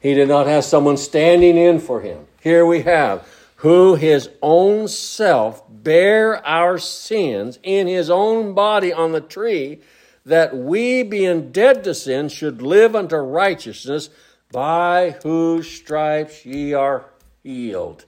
He 0.00 0.14
did 0.14 0.28
not 0.28 0.46
have 0.46 0.64
someone 0.64 0.96
standing 0.96 1.56
in 1.56 1.80
for 1.80 2.00
him. 2.00 2.26
Here 2.40 2.64
we 2.64 2.82
have 2.82 3.26
who 3.56 3.94
his 3.94 4.28
own 4.42 4.88
self 4.88 5.62
bare 5.68 6.46
our 6.46 6.78
sins 6.78 7.58
in 7.62 7.86
his 7.86 8.10
own 8.10 8.52
body 8.54 8.92
on 8.92 9.12
the 9.12 9.20
tree 9.20 9.80
that 10.24 10.56
we, 10.56 11.02
being 11.02 11.52
dead 11.52 11.84
to 11.84 11.94
sin, 11.94 12.28
should 12.28 12.62
live 12.62 12.96
unto 12.96 13.16
righteousness, 13.16 14.10
by 14.50 15.16
whose 15.22 15.70
stripes 15.70 16.46
ye 16.46 16.72
are 16.72 17.06
healed. 17.42 18.04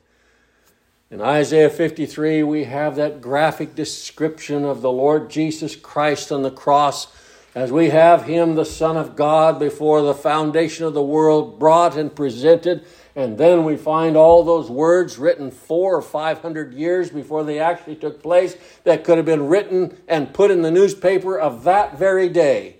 In 1.11 1.21
Isaiah 1.21 1.71
53, 1.71 2.43
we 2.43 2.65
have 2.65 2.97
that 2.97 3.21
graphic 3.21 3.75
description 3.75 4.65
of 4.65 4.81
the 4.81 4.91
Lord 4.91 5.31
Jesus 5.31 5.77
Christ 5.77 6.33
on 6.33 6.43
the 6.43 6.51
cross 6.51 7.09
as 7.57 7.73
we 7.73 7.89
have 7.91 8.23
him, 8.23 8.55
the 8.55 8.65
Son 8.65 8.97
of 8.97 9.17
God, 9.17 9.59
before 9.59 10.03
the 10.03 10.15
foundation 10.15 10.87
of 10.87 10.95
the 10.95 11.03
world, 11.03 11.59
brought 11.59 11.97
and 11.97 12.15
presented 12.15 12.85
and 13.17 13.39
then 13.39 13.65
we 13.65 13.79
find 13.79 14.15
all 14.15 14.45
those 14.45 14.71
words 14.71 15.17
written 15.17 15.51
four 15.51 15.97
or 15.97 16.03
five 16.03 16.43
hundred 16.43 16.75
years 16.75 17.09
before 17.09 17.45
they 17.45 17.59
actually 17.59 17.97
took 17.97 18.23
place 18.23 18.57
that 18.85 19.05
could 19.05 19.17
have 19.17 19.25
been 19.25 19.49
written 19.49 19.97
and 20.07 20.35
put 20.35 20.51
in 20.51 20.61
the 20.61 20.71
newspaper 20.71 21.39
of 21.39 21.65
that 21.65 21.99
very 21.99 22.29
day. 22.29 22.77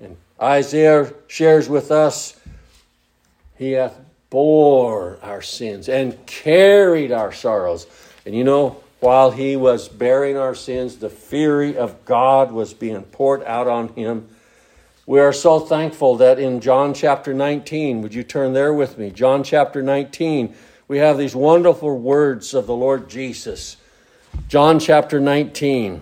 And 0.00 0.16
Isaiah 0.42 1.14
shares 1.28 1.68
with 1.68 1.92
us, 1.92 2.38
He 3.56 3.72
hath 3.72 3.96
bore 4.28 5.20
our 5.22 5.40
sins 5.40 5.88
and 5.88 6.26
carried 6.26 7.12
our 7.12 7.30
sorrows. 7.30 7.86
And 8.26 8.34
you 8.34 8.42
know, 8.42 8.82
while 9.04 9.30
he 9.30 9.54
was 9.54 9.88
bearing 9.88 10.36
our 10.36 10.54
sins, 10.54 10.96
the 10.96 11.10
fury 11.10 11.76
of 11.76 12.04
God 12.04 12.50
was 12.50 12.74
being 12.74 13.02
poured 13.02 13.44
out 13.44 13.68
on 13.68 13.88
him 13.88 14.28
we 15.06 15.20
are 15.20 15.34
so 15.34 15.60
thankful 15.60 16.16
that 16.16 16.38
in 16.38 16.60
John 16.60 16.94
chapter 16.94 17.34
19, 17.34 18.00
would 18.00 18.14
you 18.14 18.22
turn 18.22 18.54
there 18.54 18.72
with 18.72 18.96
me? 18.96 19.10
John 19.10 19.44
chapter 19.44 19.82
19, 19.82 20.54
we 20.88 20.98
have 20.98 21.18
these 21.18 21.36
wonderful 21.36 21.98
words 21.98 22.54
of 22.54 22.66
the 22.66 22.74
Lord 22.74 23.10
Jesus. 23.10 23.76
John 24.48 24.80
chapter 24.80 25.20
19, 25.20 26.00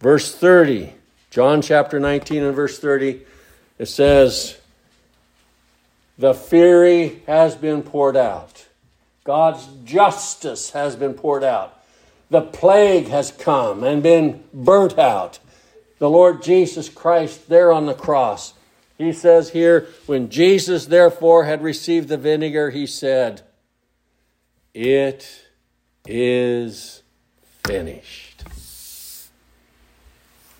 verse 0.00 0.34
30. 0.34 0.92
John 1.30 1.62
chapter 1.62 1.98
19 1.98 2.42
and 2.42 2.54
verse 2.54 2.78
30, 2.78 3.22
it 3.78 3.86
says, 3.86 4.58
The 6.18 6.34
fury 6.34 7.22
has 7.26 7.56
been 7.56 7.82
poured 7.82 8.16
out. 8.16 8.66
God's 9.24 9.68
justice 9.84 10.70
has 10.70 10.96
been 10.96 11.14
poured 11.14 11.44
out. 11.44 11.78
The 12.30 12.40
plague 12.40 13.08
has 13.08 13.30
come 13.30 13.84
and 13.84 14.02
been 14.02 14.42
burnt 14.52 14.98
out 14.98 15.38
the 16.02 16.10
Lord 16.10 16.42
Jesus 16.42 16.88
Christ 16.88 17.48
there 17.48 17.70
on 17.70 17.86
the 17.86 17.94
cross. 17.94 18.54
He 18.98 19.12
says 19.12 19.50
here, 19.50 19.86
when 20.06 20.30
Jesus 20.30 20.86
therefore 20.86 21.44
had 21.44 21.62
received 21.62 22.08
the 22.08 22.16
vinegar, 22.16 22.70
he 22.70 22.88
said, 22.88 23.42
It 24.74 25.44
is 26.04 27.04
finished. 27.62 28.42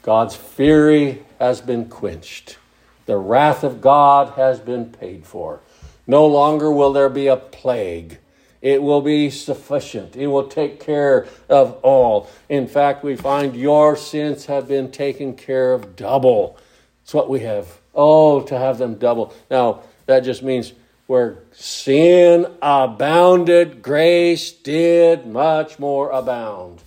God's 0.03 0.37
fury 0.37 1.25
has 1.41 1.61
been 1.61 1.89
quenched. 1.89 2.59
The 3.07 3.17
wrath 3.17 3.65
of 3.65 3.81
God 3.81 4.35
has 4.35 4.61
been 4.61 4.91
paid 4.91 5.27
for. 5.27 5.59
No 6.07 6.25
longer 6.25 6.71
will 6.71 6.93
there 6.93 7.09
be 7.09 7.27
a 7.27 7.37
plague. 7.37 8.19
It 8.63 8.81
will 8.81 9.01
be 9.03 9.29
sufficient. 9.29 10.15
It 10.15 10.29
will 10.29 10.47
take 10.47 10.79
care 10.79 11.27
of 11.49 11.73
all. 11.83 12.31
In 12.49 12.69
fact, 12.69 13.03
we 13.03 13.17
find 13.17 13.57
your 13.57 13.97
sins 13.97 14.47
have 14.47 14.69
been 14.69 14.93
taken 14.93 15.35
care 15.35 15.73
of 15.73 15.97
double. 15.97 16.57
It's 17.03 17.13
what 17.13 17.29
we 17.29 17.41
have. 17.41 17.81
Oh, 17.93 18.41
to 18.43 18.57
have 18.57 18.79
them 18.79 18.95
double. 18.95 19.35
Now, 19.51 19.83
that 20.07 20.21
just 20.21 20.45
means 20.45 20.73
where 21.09 21.39
sin 21.51 22.47
abounded, 22.63 23.83
grace 23.83 24.53
did 24.53 25.27
much 25.27 25.81
more 25.81 26.11
abound. 26.11 26.83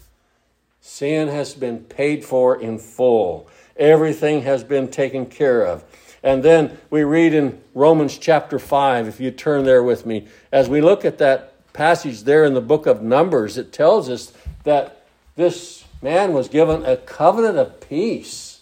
Sin 0.79 1.27
has 1.27 1.53
been 1.53 1.79
paid 1.79 2.23
for 2.23 2.59
in 2.59 2.79
full. 2.79 3.49
Everything 3.75 4.43
has 4.43 4.63
been 4.63 4.87
taken 4.87 5.25
care 5.25 5.65
of. 5.65 5.83
And 6.23 6.41
then 6.41 6.77
we 6.89 7.03
read 7.03 7.33
in 7.33 7.61
Romans 7.73 8.17
chapter 8.17 8.59
5, 8.59 9.07
if 9.09 9.19
you 9.19 9.29
turn 9.29 9.65
there 9.65 9.83
with 9.83 10.05
me, 10.05 10.27
as 10.51 10.69
we 10.69 10.79
look 10.79 11.03
at 11.03 11.17
that 11.17 11.54
passage 11.75 12.23
there 12.23 12.45
in 12.45 12.53
the 12.53 12.61
book 12.61 12.87
of 12.87 13.03
Numbers, 13.03 13.57
it 13.57 13.71
tells 13.71 14.09
us 14.09 14.33
that 14.63 15.05
this 15.35 15.83
man 16.01 16.33
was 16.33 16.47
given 16.47 16.85
a 16.85 16.97
covenant 16.97 17.57
of 17.57 17.81
peace. 17.87 18.61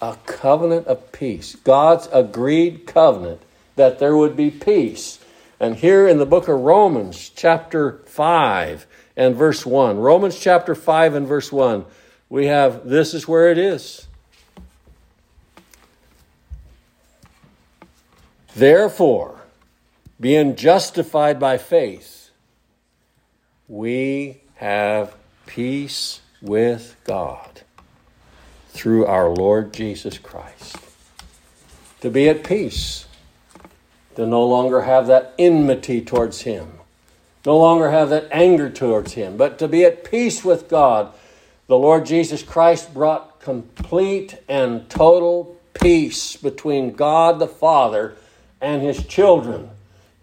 A 0.00 0.16
covenant 0.24 0.86
of 0.86 1.12
peace. 1.12 1.56
God's 1.56 2.08
agreed 2.12 2.86
covenant 2.86 3.42
that 3.74 3.98
there 3.98 4.16
would 4.16 4.36
be 4.36 4.50
peace. 4.50 5.18
And 5.58 5.74
here 5.74 6.06
in 6.06 6.18
the 6.18 6.26
book 6.26 6.48
of 6.48 6.60
Romans, 6.60 7.30
chapter 7.34 8.02
5 8.06 8.86
and 9.16 9.34
verse 9.34 9.66
1, 9.66 9.98
Romans 9.98 10.38
chapter 10.38 10.74
5 10.74 11.14
and 11.14 11.26
verse 11.26 11.50
1, 11.50 11.84
we 12.28 12.46
have 12.46 12.88
this 12.88 13.14
is 13.14 13.26
where 13.26 13.50
it 13.50 13.58
is. 13.58 14.06
Therefore, 18.54 19.35
being 20.20 20.56
justified 20.56 21.38
by 21.38 21.58
faith, 21.58 22.30
we 23.68 24.40
have 24.56 25.14
peace 25.46 26.20
with 26.40 26.96
God 27.04 27.62
through 28.68 29.06
our 29.06 29.28
Lord 29.28 29.72
Jesus 29.72 30.18
Christ. 30.18 30.76
to 32.00 32.10
be 32.10 32.28
at 32.28 32.44
peace, 32.44 33.06
to 34.14 34.26
no 34.26 34.44
longer 34.46 34.82
have 34.82 35.06
that 35.08 35.34
enmity 35.38 36.00
towards 36.00 36.42
Him, 36.42 36.78
no 37.44 37.56
longer 37.58 37.90
have 37.90 38.10
that 38.10 38.28
anger 38.30 38.70
towards 38.70 39.14
Him, 39.14 39.36
but 39.36 39.58
to 39.58 39.66
be 39.66 39.84
at 39.84 40.04
peace 40.04 40.44
with 40.44 40.68
God. 40.68 41.12
The 41.68 41.78
Lord 41.78 42.06
Jesus 42.06 42.42
Christ 42.42 42.94
brought 42.94 43.40
complete 43.40 44.38
and 44.48 44.88
total 44.88 45.56
peace 45.74 46.36
between 46.36 46.92
God 46.92 47.38
the 47.38 47.48
Father 47.48 48.16
and 48.60 48.82
His 48.82 49.04
children. 49.06 49.70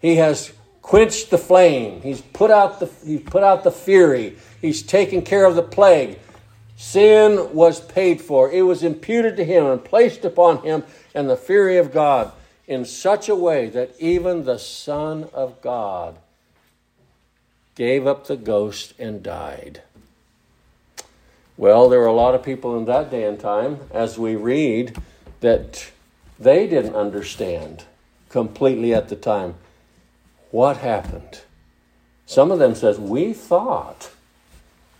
He 0.04 0.16
has 0.16 0.52
quenched 0.82 1.30
the 1.30 1.38
flame. 1.38 2.02
He's 2.02 2.20
put 2.20 2.50
out 2.50 2.78
the, 2.78 2.90
he's 3.06 3.22
put 3.22 3.42
out 3.42 3.64
the 3.64 3.70
fury. 3.70 4.36
He's 4.60 4.82
taken 4.82 5.22
care 5.22 5.46
of 5.46 5.56
the 5.56 5.62
plague. 5.62 6.18
Sin 6.76 7.54
was 7.54 7.80
paid 7.80 8.20
for. 8.20 8.50
It 8.52 8.60
was 8.60 8.82
imputed 8.82 9.34
to 9.38 9.46
him 9.46 9.64
and 9.64 9.82
placed 9.82 10.26
upon 10.26 10.58
him 10.62 10.84
and 11.14 11.30
the 11.30 11.38
fury 11.38 11.78
of 11.78 11.90
God 11.90 12.32
in 12.66 12.84
such 12.84 13.30
a 13.30 13.34
way 13.34 13.70
that 13.70 13.98
even 13.98 14.44
the 14.44 14.58
Son 14.58 15.30
of 15.32 15.62
God 15.62 16.18
gave 17.74 18.06
up 18.06 18.26
the 18.26 18.36
ghost 18.36 18.92
and 18.98 19.22
died. 19.22 19.80
Well, 21.56 21.88
there 21.88 22.00
were 22.00 22.04
a 22.04 22.12
lot 22.12 22.34
of 22.34 22.42
people 22.42 22.76
in 22.76 22.84
that 22.84 23.10
day 23.10 23.24
and 23.24 23.40
time, 23.40 23.80
as 23.90 24.18
we 24.18 24.36
read, 24.36 24.98
that 25.40 25.92
they 26.38 26.66
didn't 26.66 26.94
understand 26.94 27.84
completely 28.28 28.92
at 28.92 29.08
the 29.08 29.16
time 29.16 29.54
what 30.54 30.76
happened. 30.76 31.40
Some 32.26 32.52
of 32.52 32.60
them 32.60 32.76
says, 32.76 32.96
We 32.96 33.32
thought 33.32 34.12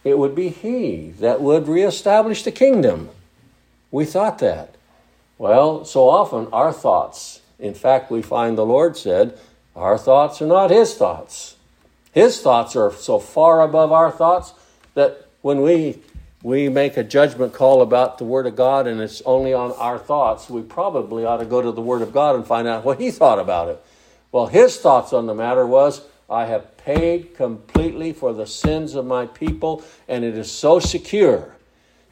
it 0.03 0.19
would 0.19 0.35
be 0.35 0.49
he 0.49 1.13
that 1.21 1.41
would 1.41 1.69
reestablish 1.69 2.43
the 2.43 2.51
kingdom. 2.51 3.09
We 3.93 4.05
thought 4.05 4.41
that. 4.41 4.75
Well, 5.39 5.85
so 5.85 6.09
often 6.09 6.49
our 6.53 6.73
thoughts, 6.73 7.41
in 7.61 7.73
fact, 7.73 8.11
we 8.11 8.21
find 8.21 8.59
the 8.59 8.67
Lord 8.67 8.97
said, 8.97 9.39
our 9.77 9.97
thoughts 9.97 10.43
are 10.43 10.47
not 10.47 10.71
his 10.71 10.95
thoughts. 10.95 11.55
His 12.11 12.41
thoughts 12.41 12.75
are 12.75 12.93
so 12.93 13.21
far 13.21 13.63
above 13.63 13.93
our 13.93 14.11
thoughts 14.11 14.55
that 14.95 15.29
when 15.43 15.63
we 15.63 16.01
we 16.43 16.69
make 16.69 16.97
a 16.97 17.05
judgment 17.05 17.53
call 17.55 17.81
about 17.81 18.19
the 18.19 18.25
Word 18.25 18.47
of 18.47 18.57
God 18.57 18.89
and 18.89 19.01
it's 19.01 19.23
only 19.25 19.55
on 19.55 19.71
our 19.73 20.01
thoughts, 20.01 20.51
we 20.51 20.63
probably 20.63 21.25
ought 21.25 21.39
to 21.39 21.47
go 21.47 21.63
to 21.63 21.71
the 21.71 21.81
Word 21.81 22.03
of 22.03 22.13
God 22.13 22.35
and 22.35 22.45
find 22.45 22.67
out 22.67 22.85
what 22.85 23.01
He 23.01 23.13
thought 23.13 23.39
about 23.39 23.69
it. 23.69 23.81
Well, 24.35 24.47
His 24.49 24.79
thoughts 24.79 25.13
on 25.13 25.27
the 25.27 25.35
matter 25.35 25.65
was 25.65 26.09
I 26.29 26.47
have 26.47 26.77
paid 26.77 27.37
completely 27.37 28.13
for 28.13 28.33
the 28.33 28.49
sins 28.49 28.97
of 28.97 29.07
my 29.07 29.27
people, 29.27 29.85
and 30.09 30.25
it 30.25 30.37
is 30.37 30.51
so 30.51 30.81
secure 30.81 31.55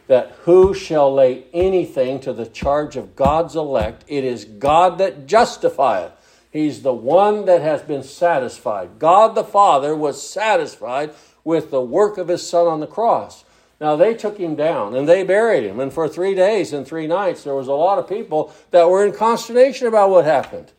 that 0.06 0.30
who 0.44 0.72
shall 0.72 1.12
lay 1.12 1.46
anything 1.52 2.20
to 2.20 2.32
the 2.32 2.46
charge 2.46 2.94
of 2.94 3.16
God's 3.16 3.56
elect? 3.56 4.04
It 4.06 4.22
is 4.22 4.44
God 4.44 4.98
that 4.98 5.26
justifieth. 5.26 6.12
He's 6.52 6.82
the 6.82 6.94
one 6.94 7.44
that 7.46 7.60
has 7.60 7.82
been 7.82 8.04
satisfied. 8.04 9.00
God 9.00 9.34
the 9.34 9.42
Father 9.42 9.96
was 9.96 10.22
satisfied 10.22 11.12
with 11.42 11.72
the 11.72 11.80
work 11.80 12.18
of 12.18 12.28
his 12.28 12.48
Son 12.48 12.68
on 12.68 12.78
the 12.78 12.86
cross. 12.86 13.44
Now 13.80 13.96
they 13.96 14.14
took 14.14 14.38
him 14.38 14.54
down 14.54 14.94
and 14.94 15.08
they 15.08 15.24
buried 15.24 15.64
him, 15.64 15.80
and 15.80 15.92
for 15.92 16.06
three 16.06 16.36
days 16.36 16.72
and 16.72 16.86
three 16.86 17.08
nights 17.08 17.42
there 17.42 17.56
was 17.56 17.66
a 17.66 17.72
lot 17.72 17.98
of 17.98 18.08
people 18.08 18.54
that 18.70 18.88
were 18.88 19.04
in 19.04 19.12
consternation 19.12 19.88
about 19.88 20.10
what 20.10 20.24
happened. 20.24 20.70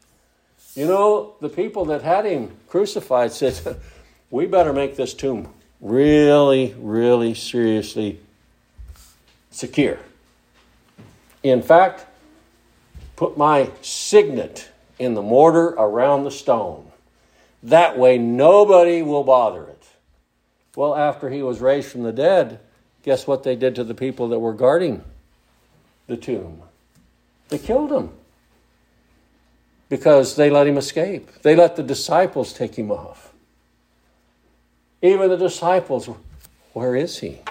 You 0.76 0.88
know, 0.88 1.36
the 1.40 1.50
people 1.50 1.86
that 1.86 2.02
had 2.02 2.26
him 2.26 2.56
crucified 2.68 3.32
said, 3.32 3.80
We 4.32 4.48
better 4.48 4.74
make 4.74 4.96
this 4.96 5.14
tomb 5.14 5.54
really, 5.80 6.74
really 6.80 7.36
seriously 7.36 8.20
secure. 9.52 10.00
In 11.44 11.62
fact, 11.62 12.08
put 13.16 13.38
my 13.38 13.70
signet 13.82 14.70
in 14.98 15.14
the 15.14 15.22
mortar 15.22 15.68
around 15.68 16.24
the 16.24 16.32
stone. 16.32 16.92
That 17.62 17.98
way, 17.98 18.18
nobody 18.18 19.04
will 19.04 19.24
bother 19.24 19.66
it. 19.66 19.84
Well, 20.76 20.96
after 20.96 21.30
he 21.30 21.44
was 21.44 21.60
raised 21.60 21.92
from 21.92 22.02
the 22.02 22.12
dead, 22.12 22.60
guess 23.04 23.28
what 23.28 23.44
they 23.44 23.56
did 23.56 23.76
to 23.76 23.84
the 23.84 23.94
people 23.94 24.30
that 24.30 24.40
were 24.40 24.54
guarding 24.54 25.04
the 26.08 26.18
tomb? 26.18 26.64
They 27.50 27.60
killed 27.60 27.92
him 27.92 28.10
because 29.90 30.36
they 30.36 30.50
let 30.50 30.68
him 30.68 30.78
escape. 30.78 31.30
They 31.42 31.56
let 31.56 31.76
the 31.76 31.84
disciples 31.84 32.54
take 32.54 32.76
him 32.76 32.92
off. 32.92 33.34
Even 35.02 35.30
the 35.30 35.38
disciples, 35.38 36.10
where 36.74 36.96
is 36.96 37.20
he? 37.20 37.42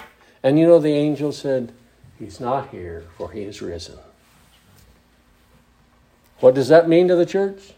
And 0.43 0.59
you 0.59 0.67
know, 0.67 0.79
the 0.79 0.95
angel 0.95 1.33
said, 1.33 1.73
He's 2.19 2.41
not 2.41 2.71
here, 2.71 3.05
for 3.17 3.33
he 3.33 3.43
is 3.43 3.61
risen. 3.61 3.99
What 6.41 6.55
does 6.55 6.69
that 6.69 6.89
mean 6.89 7.09
to 7.09 7.17
the 7.17 7.27
church? 7.27 7.73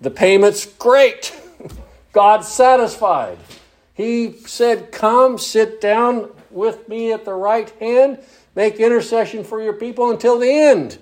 The 0.00 0.10
payment's 0.10 0.66
great. 0.66 1.32
God's 2.12 2.48
satisfied. 2.48 3.38
He 3.94 4.32
said, 4.46 4.92
Come, 4.92 5.38
sit 5.38 5.80
down 5.80 6.30
with 6.50 6.88
me 6.88 7.12
at 7.12 7.24
the 7.24 7.34
right 7.34 7.68
hand, 7.80 8.20
make 8.54 8.76
intercession 8.76 9.44
for 9.44 9.60
your 9.60 9.72
people 9.72 10.10
until 10.10 10.38
the 10.38 10.50
end 10.50 10.98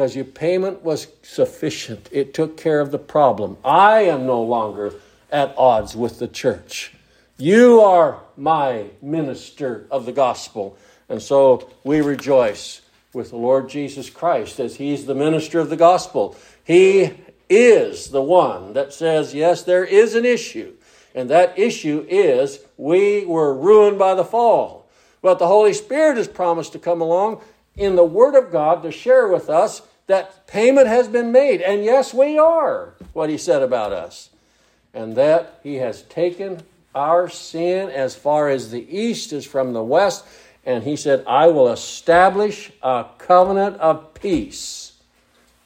because 0.00 0.16
your 0.16 0.24
payment 0.24 0.82
was 0.82 1.08
sufficient. 1.20 2.08
It 2.10 2.32
took 2.32 2.56
care 2.56 2.80
of 2.80 2.90
the 2.90 2.98
problem. 2.98 3.58
I 3.62 4.04
am 4.04 4.24
no 4.24 4.40
longer 4.40 4.94
at 5.30 5.54
odds 5.58 5.94
with 5.94 6.18
the 6.18 6.26
church. 6.26 6.94
You 7.36 7.82
are 7.82 8.22
my 8.34 8.86
minister 9.02 9.86
of 9.90 10.06
the 10.06 10.12
gospel. 10.12 10.78
And 11.10 11.20
so 11.20 11.68
we 11.84 12.00
rejoice 12.00 12.80
with 13.12 13.28
the 13.28 13.36
Lord 13.36 13.68
Jesus 13.68 14.08
Christ 14.08 14.58
as 14.58 14.76
He's 14.76 15.04
the 15.04 15.14
minister 15.14 15.60
of 15.60 15.68
the 15.68 15.76
gospel. 15.76 16.34
He 16.64 17.12
is 17.50 18.08
the 18.08 18.22
one 18.22 18.72
that 18.72 18.94
says, 18.94 19.34
yes, 19.34 19.64
there 19.64 19.84
is 19.84 20.14
an 20.14 20.24
issue. 20.24 20.72
And 21.14 21.28
that 21.28 21.58
issue 21.58 22.06
is 22.08 22.60
we 22.78 23.26
were 23.26 23.52
ruined 23.52 23.98
by 23.98 24.14
the 24.14 24.24
fall. 24.24 24.88
But 25.20 25.38
the 25.38 25.46
Holy 25.46 25.74
Spirit 25.74 26.16
has 26.16 26.26
promised 26.26 26.72
to 26.72 26.78
come 26.78 27.02
along 27.02 27.42
in 27.76 27.96
the 27.96 28.04
Word 28.04 28.34
of 28.34 28.50
God 28.50 28.82
to 28.82 28.90
share 28.90 29.28
with 29.28 29.50
us 29.50 29.82
that 30.10 30.46
payment 30.46 30.86
has 30.86 31.08
been 31.08 31.32
made. 31.32 31.60
And 31.60 31.84
yes, 31.84 32.12
we 32.12 32.38
are 32.38 32.94
what 33.12 33.30
He 33.30 33.38
said 33.38 33.62
about 33.62 33.92
us. 33.92 34.30
And 34.92 35.16
that 35.16 35.60
He 35.62 35.76
has 35.76 36.02
taken 36.02 36.62
our 36.94 37.28
sin 37.28 37.88
as 37.90 38.16
far 38.16 38.48
as 38.48 38.70
the 38.70 38.86
east 38.96 39.32
is 39.32 39.46
from 39.46 39.72
the 39.72 39.82
west. 39.82 40.24
And 40.66 40.84
He 40.84 40.96
said, 40.96 41.24
I 41.26 41.46
will 41.46 41.68
establish 41.68 42.72
a 42.82 43.06
covenant 43.18 43.76
of 43.76 44.14
peace. 44.14 44.92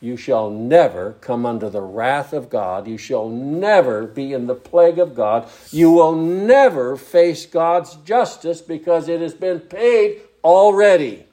You 0.01 0.19
shall 0.19 0.51
never 0.51 1.13
come 1.23 1.47
under 1.47 1.71
the 1.71 1.81
wrath 1.81 2.35
of 2.35 2.51
God. 2.51 2.87
You 2.87 2.99
shall 2.99 3.31
never 3.31 4.07
be 4.07 4.35
in 4.35 4.47
the 4.47 4.55
plague 4.55 4.99
of 4.99 5.15
God. 5.15 5.49
You 5.71 5.91
will 5.93 6.15
never 6.15 6.97
face 6.97 7.47
God's 7.47 7.95
justice 7.97 8.61
because 8.61 9.09
it 9.09 9.23
has 9.23 9.33
been 9.33 9.61
paid 9.61 10.21
already. 10.45 11.24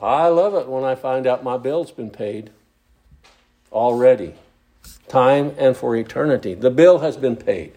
I 0.00 0.28
love 0.28 0.54
it 0.54 0.68
when 0.68 0.84
I 0.84 0.94
find 0.94 1.26
out 1.26 1.42
my 1.42 1.56
bill's 1.56 1.90
been 1.90 2.10
paid 2.10 2.50
already, 3.72 4.34
time 5.08 5.54
and 5.58 5.76
for 5.76 5.96
eternity. 5.96 6.54
The 6.54 6.70
bill 6.70 7.00
has 7.00 7.16
been 7.16 7.36
paid. 7.36 7.72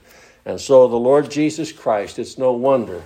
And 0.45 0.59
so 0.59 0.87
the 0.87 0.97
Lord 0.97 1.29
Jesus 1.31 1.71
Christ, 1.71 2.19
it's 2.19 2.37
no 2.37 2.51
wonder 2.51 3.03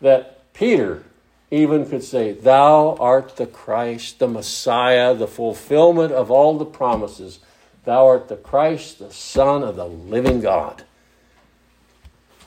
that 0.00 0.52
Peter 0.52 1.04
even 1.50 1.88
could 1.88 2.02
say, 2.02 2.32
Thou 2.32 2.96
art 2.98 3.36
the 3.36 3.46
Christ, 3.46 4.18
the 4.18 4.28
Messiah, 4.28 5.14
the 5.14 5.28
fulfillment 5.28 6.12
of 6.12 6.30
all 6.30 6.58
the 6.58 6.64
promises. 6.64 7.38
Thou 7.84 8.06
art 8.06 8.28
the 8.28 8.36
Christ, 8.36 8.98
the 8.98 9.12
Son 9.12 9.62
of 9.62 9.76
the 9.76 9.86
living 9.86 10.40
God. 10.40 10.82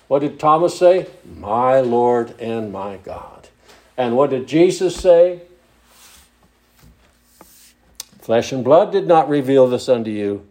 What 0.10 0.20
did 0.20 0.40
Thomas 0.40 0.78
say? 0.78 1.08
My 1.38 1.80
Lord 1.80 2.40
and 2.40 2.74
my 2.74 2.98
God. 2.98 3.48
And 3.96 4.18
what 4.18 4.32
did 4.32 4.48
Jesus 4.48 4.96
say? 4.96 5.42
Flesh 8.30 8.52
and 8.52 8.64
blood 8.64 8.92
did 8.92 9.08
not 9.08 9.28
reveal 9.28 9.68
this 9.68 9.90
unto 9.90 10.12
you, 10.12 10.46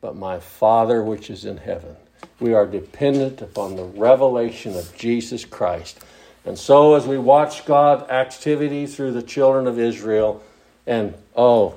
but 0.00 0.16
my 0.16 0.40
Father 0.40 1.02
which 1.02 1.28
is 1.28 1.44
in 1.44 1.58
heaven. 1.58 1.94
We 2.40 2.54
are 2.54 2.66
dependent 2.66 3.42
upon 3.42 3.76
the 3.76 3.84
revelation 3.84 4.74
of 4.74 4.96
Jesus 4.96 5.44
Christ. 5.44 6.02
And 6.46 6.58
so, 6.58 6.94
as 6.94 7.06
we 7.06 7.18
watch 7.18 7.66
God's 7.66 8.10
activity 8.10 8.86
through 8.86 9.12
the 9.12 9.20
children 9.20 9.66
of 9.66 9.78
Israel, 9.78 10.42
and 10.86 11.12
oh, 11.36 11.74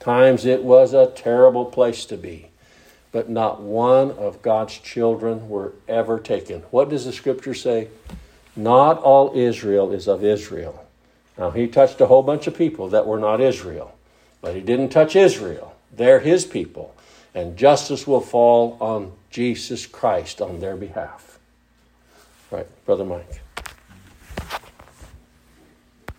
times 0.00 0.44
it 0.44 0.64
was 0.64 0.94
a 0.94 1.06
terrible 1.06 1.66
place 1.66 2.04
to 2.06 2.16
be, 2.16 2.48
but 3.12 3.30
not 3.30 3.62
one 3.62 4.10
of 4.10 4.42
God's 4.42 4.76
children 4.76 5.48
were 5.48 5.74
ever 5.86 6.18
taken. 6.18 6.62
What 6.72 6.88
does 6.88 7.04
the 7.04 7.12
scripture 7.12 7.54
say? 7.54 7.86
Not 8.56 8.98
all 8.98 9.30
Israel 9.32 9.92
is 9.92 10.08
of 10.08 10.24
Israel. 10.24 10.84
Now, 11.38 11.52
he 11.52 11.68
touched 11.68 12.00
a 12.00 12.06
whole 12.06 12.24
bunch 12.24 12.48
of 12.48 12.58
people 12.58 12.88
that 12.88 13.06
were 13.06 13.20
not 13.20 13.40
Israel. 13.40 13.94
But 14.40 14.54
he 14.54 14.60
didn't 14.60 14.88
touch 14.88 15.16
Israel. 15.16 15.76
They're 15.92 16.20
his 16.20 16.44
people. 16.44 16.94
And 17.34 17.56
justice 17.56 18.06
will 18.06 18.20
fall 18.20 18.76
on 18.80 19.12
Jesus 19.30 19.86
Christ 19.86 20.40
on 20.40 20.60
their 20.60 20.76
behalf. 20.76 21.38
Right, 22.50 22.66
Brother 22.84 23.04
Mike. 23.04 23.40